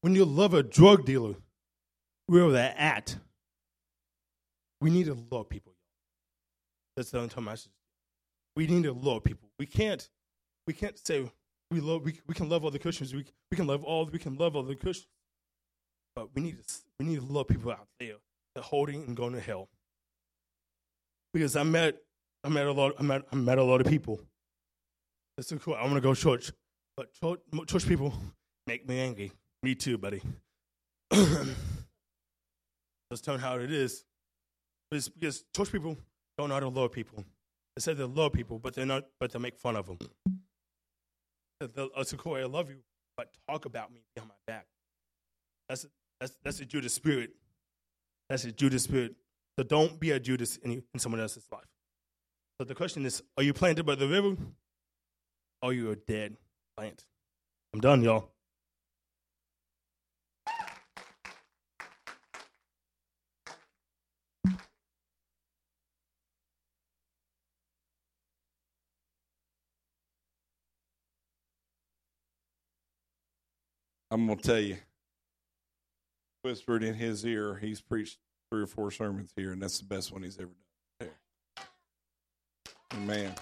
when 0.00 0.14
you 0.14 0.24
love 0.24 0.54
a 0.54 0.62
drug 0.62 1.04
dealer 1.04 1.34
where 2.28 2.50
they're 2.50 2.74
at, 2.78 3.18
we 4.80 4.88
need 4.88 5.04
to 5.04 5.18
love 5.30 5.50
people. 5.50 5.74
That's 6.96 7.10
the 7.10 7.18
entire 7.18 7.44
message. 7.44 7.72
We 8.56 8.66
need 8.66 8.84
to 8.84 8.94
love 8.94 9.22
people. 9.22 9.50
We 9.58 9.66
can't, 9.66 10.08
we 10.66 10.72
can't 10.72 10.98
say 10.98 11.30
we 11.70 11.80
love. 11.80 12.06
We, 12.06 12.20
we 12.26 12.32
can 12.32 12.48
love 12.48 12.64
other 12.64 12.78
Christians. 12.78 13.12
We, 13.12 13.26
we 13.50 13.58
can 13.58 13.66
love 13.66 13.84
all. 13.84 14.06
We 14.06 14.18
can 14.18 14.36
love 14.36 14.56
other 14.56 14.74
Christians. 14.74 15.12
But 16.16 16.34
we 16.34 16.40
need 16.40 16.56
to 16.56 16.74
we 16.98 17.04
need 17.04 17.16
to 17.16 17.26
love 17.26 17.48
people 17.48 17.70
out 17.70 17.88
there 18.00 18.14
holding 18.62 19.04
and 19.04 19.16
going 19.16 19.32
to 19.32 19.40
hell. 19.40 19.68
Because 21.32 21.56
I 21.56 21.64
met 21.64 21.96
I 22.44 22.48
met 22.48 22.66
a 22.66 22.72
lot 22.72 22.92
I 22.98 23.02
met 23.02 23.22
I 23.32 23.36
met 23.36 23.58
a 23.58 23.64
lot 23.64 23.80
of 23.80 23.86
people. 23.86 24.20
That's 25.36 25.48
so 25.48 25.56
cool. 25.56 25.74
I 25.74 25.82
want 25.82 25.94
to 25.94 26.00
go 26.00 26.14
to 26.14 26.20
church, 26.20 26.52
but 26.96 27.12
church, 27.14 27.40
church 27.66 27.88
people 27.88 28.14
make 28.66 28.88
me 28.88 29.00
angry. 29.00 29.32
Me 29.62 29.74
too, 29.74 29.98
buddy. 29.98 30.22
Let's 31.10 31.50
tell 33.20 33.38
how 33.38 33.58
it 33.58 33.72
is. 33.72 34.04
It's 34.92 35.08
because 35.08 35.44
church 35.54 35.72
people 35.72 35.96
don't 36.38 36.48
know 36.48 36.54
how 36.54 36.60
to 36.60 36.68
love 36.68 36.92
people. 36.92 37.24
They 37.74 37.80
say 37.80 37.94
they 37.94 38.04
love 38.04 38.32
people, 38.32 38.58
but 38.58 38.74
they're 38.74 38.86
not. 38.86 39.04
But 39.18 39.32
they 39.32 39.38
make 39.40 39.58
fun 39.58 39.76
of 39.76 39.86
them. 39.86 39.98
It's 41.60 42.12
oh, 42.12 42.16
cool. 42.16 42.34
I 42.34 42.44
love 42.44 42.68
you, 42.68 42.76
but 43.16 43.30
talk 43.48 43.64
about 43.64 43.92
me 43.92 44.00
behind 44.14 44.30
my 44.30 44.52
back. 44.52 44.66
That's 45.68 45.86
that's 46.20 46.38
that's 46.44 46.60
a 46.60 46.64
Judas 46.64 46.94
spirit. 46.94 47.30
That's 48.28 48.44
a 48.44 48.52
Judas 48.52 48.84
spirit. 48.84 49.14
So 49.58 49.64
don't 49.64 50.00
be 50.00 50.10
a 50.10 50.18
Judas 50.18 50.56
in, 50.58 50.82
in 50.92 51.00
someone 51.00 51.20
else's 51.20 51.46
life. 51.52 51.64
So 52.58 52.64
the 52.64 52.74
question 52.74 53.04
is, 53.04 53.22
are 53.36 53.42
you 53.42 53.52
planted 53.52 53.84
by 53.84 53.94
the 53.94 54.08
river? 54.08 54.36
Or 55.62 55.72
you 55.72 55.90
a 55.90 55.96
dead 55.96 56.36
plant? 56.76 57.04
I'm 57.72 57.80
done, 57.80 58.02
y'all. 58.02 58.30
I'm 74.10 74.28
gonna 74.28 74.36
tell 74.36 74.60
you, 74.60 74.76
whispered 76.44 76.84
in 76.84 76.94
his 76.94 77.24
ear. 77.24 77.56
He's 77.56 77.80
preached 77.80 78.18
three 78.50 78.62
or 78.62 78.66
four 78.66 78.90
sermons 78.90 79.32
here, 79.34 79.52
and 79.52 79.62
that's 79.62 79.78
the 79.78 79.86
best 79.86 80.12
one 80.12 80.22
he's 80.22 80.38
ever 80.38 80.50
done. 81.00 81.08
There. 81.08 81.64
Amen. 82.94 83.34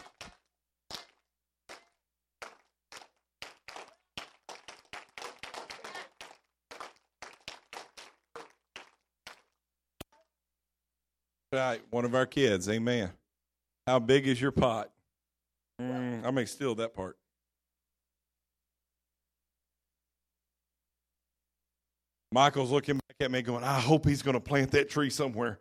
Right, 11.52 11.82
one 11.90 12.06
of 12.06 12.14
our 12.14 12.24
kids. 12.24 12.68
Amen. 12.70 13.10
How 13.86 13.98
big 13.98 14.26
is 14.26 14.40
your 14.40 14.52
pot? 14.52 14.90
Mm, 15.78 16.24
I 16.24 16.30
may 16.30 16.46
steal 16.46 16.74
that 16.76 16.94
part. 16.94 17.18
Michael's 22.32 22.70
looking 22.70 22.94
back 22.94 23.16
at 23.20 23.30
me 23.30 23.42
going, 23.42 23.62
I 23.62 23.78
hope 23.78 24.06
he's 24.06 24.22
going 24.22 24.34
to 24.34 24.40
plant 24.40 24.70
that 24.70 24.88
tree 24.88 25.10
somewhere. 25.10 25.60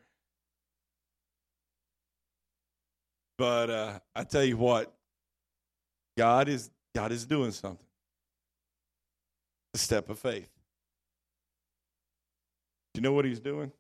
But 3.38 3.70
uh, 3.70 4.00
I 4.16 4.24
tell 4.24 4.44
you 4.44 4.56
what, 4.56 4.94
God 6.18 6.48
is 6.48 6.70
God 6.96 7.12
is 7.12 7.26
doing 7.26 7.52
something. 7.52 7.86
A 9.74 9.78
step 9.78 10.10
of 10.10 10.20
faith. 10.20 10.50
Do 12.94 13.00
you 13.00 13.02
know 13.02 13.14
what 13.14 13.26
he's 13.26 13.40
doing? 13.40 13.72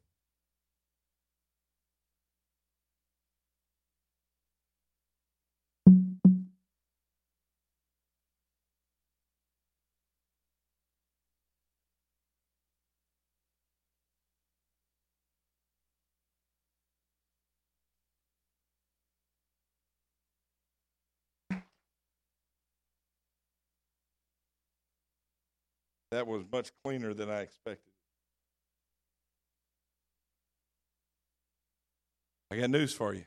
That 26.11 26.27
was 26.27 26.43
much 26.51 26.71
cleaner 26.83 27.13
than 27.13 27.29
I 27.29 27.41
expected. 27.41 27.93
I 32.51 32.57
got 32.57 32.69
news 32.69 32.93
for 32.93 33.13
you. 33.13 33.23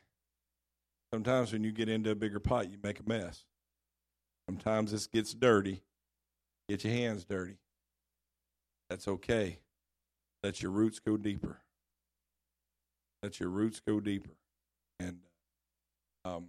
Sometimes 1.13 1.53
when 1.53 1.65
you 1.65 1.73
get 1.73 1.89
into 1.89 2.11
a 2.11 2.15
bigger 2.15 2.41
pot, 2.41 2.71
you 2.71 2.77
make 2.83 3.01
a 3.01 3.09
mess. 3.09 3.45
Sometimes 4.47 4.93
this 4.93 5.07
gets 5.07 5.33
dirty. 5.33 5.83
Get 6.69 6.85
your 6.85 6.93
hands 6.93 7.25
dirty. 7.25 7.57
That's 8.91 9.09
okay. 9.09 9.61
Let 10.43 10.61
your 10.61 10.73
roots 10.73 10.99
go 10.99 11.17
deeper. 11.17 11.61
Let 13.23 13.41
your 13.41 13.49
roots 13.49 13.81
go 13.81 14.01
deeper. 14.01 14.37
And 15.01 15.21
um, 16.27 16.49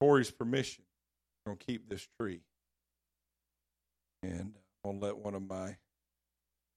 Corey's 0.00 0.30
permission, 0.30 0.84
I'm 1.44 1.50
going 1.50 1.58
to 1.58 1.66
keep 1.66 1.90
this 1.90 2.08
tree 2.18 2.40
and 4.22 4.54
I'll 4.84 4.98
let 4.98 5.18
one 5.18 5.34
of 5.34 5.42
my 5.42 5.76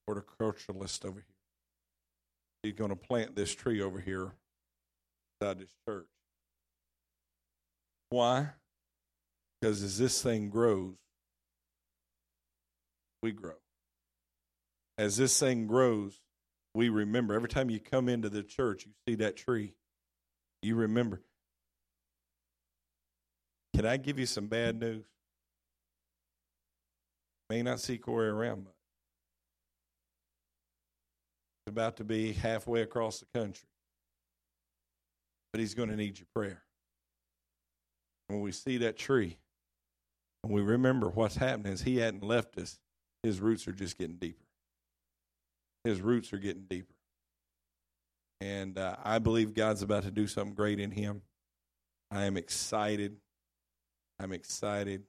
horticulturalists 0.08 1.04
over 1.04 1.20
here. 1.20 1.24
He's 2.62 2.74
going 2.74 2.90
to 2.90 2.96
plant 2.96 3.34
this 3.34 3.54
tree 3.54 3.82
over 3.82 4.00
here 4.00 4.32
beside 5.40 5.58
this 5.58 5.74
church. 5.88 6.06
Why? 8.10 8.50
Because 9.60 9.82
as 9.82 9.98
this 9.98 10.22
thing 10.22 10.50
grows, 10.50 10.94
we 13.22 13.32
grow. 13.32 13.54
As 14.98 15.16
this 15.16 15.38
thing 15.38 15.66
grows, 15.66 16.20
we 16.74 16.88
remember. 16.88 17.34
Every 17.34 17.48
time 17.48 17.70
you 17.70 17.80
come 17.80 18.08
into 18.08 18.28
the 18.28 18.42
church, 18.42 18.86
you 18.86 18.92
see 19.06 19.16
that 19.16 19.36
tree, 19.36 19.74
you 20.62 20.74
remember. 20.74 21.22
Can 23.74 23.86
I 23.86 23.96
give 23.96 24.18
you 24.18 24.26
some 24.26 24.46
bad 24.46 24.78
news? 24.78 25.04
May 27.52 27.60
not 27.60 27.80
see 27.80 27.98
Corey 27.98 28.30
around 28.30 28.64
much. 28.64 28.72
He's 31.66 31.72
about 31.72 31.98
to 31.98 32.04
be 32.04 32.32
halfway 32.32 32.80
across 32.80 33.20
the 33.20 33.26
country. 33.38 33.68
But 35.52 35.60
he's 35.60 35.74
going 35.74 35.90
to 35.90 35.96
need 35.96 36.18
your 36.18 36.28
prayer. 36.34 36.62
When 38.28 38.40
we 38.40 38.52
see 38.52 38.78
that 38.78 38.96
tree, 38.96 39.36
and 40.42 40.50
we 40.50 40.62
remember 40.62 41.10
what's 41.10 41.36
happening 41.36 41.74
is 41.74 41.82
he 41.82 41.98
hadn't 41.98 42.22
left 42.22 42.56
us, 42.56 42.78
his 43.22 43.38
roots 43.38 43.68
are 43.68 43.72
just 43.72 43.98
getting 43.98 44.16
deeper. 44.16 44.46
His 45.84 46.00
roots 46.00 46.32
are 46.32 46.38
getting 46.38 46.64
deeper. 46.70 46.94
And 48.40 48.78
uh, 48.78 48.96
I 49.04 49.18
believe 49.18 49.52
God's 49.52 49.82
about 49.82 50.04
to 50.04 50.10
do 50.10 50.26
something 50.26 50.54
great 50.54 50.80
in 50.80 50.90
him. 50.90 51.20
I 52.10 52.24
am 52.24 52.38
excited. 52.38 53.18
I'm 54.18 54.32
excited, 54.32 55.02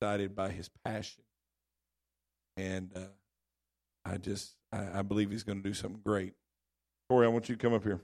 excited 0.00 0.36
by 0.36 0.50
his 0.50 0.70
passion 0.84 1.24
and 2.60 2.90
uh, 2.94 3.00
I 4.04 4.18
just 4.18 4.54
I, 4.72 4.98
I 5.00 5.02
believe 5.02 5.30
he's 5.30 5.42
going 5.42 5.62
to 5.62 5.68
do 5.68 5.74
something 5.74 6.00
great. 6.04 6.34
Corey, 7.08 7.26
I 7.26 7.30
want 7.30 7.48
you 7.48 7.56
to 7.56 7.62
come 7.62 7.74
up 7.74 7.82
here. 7.82 8.00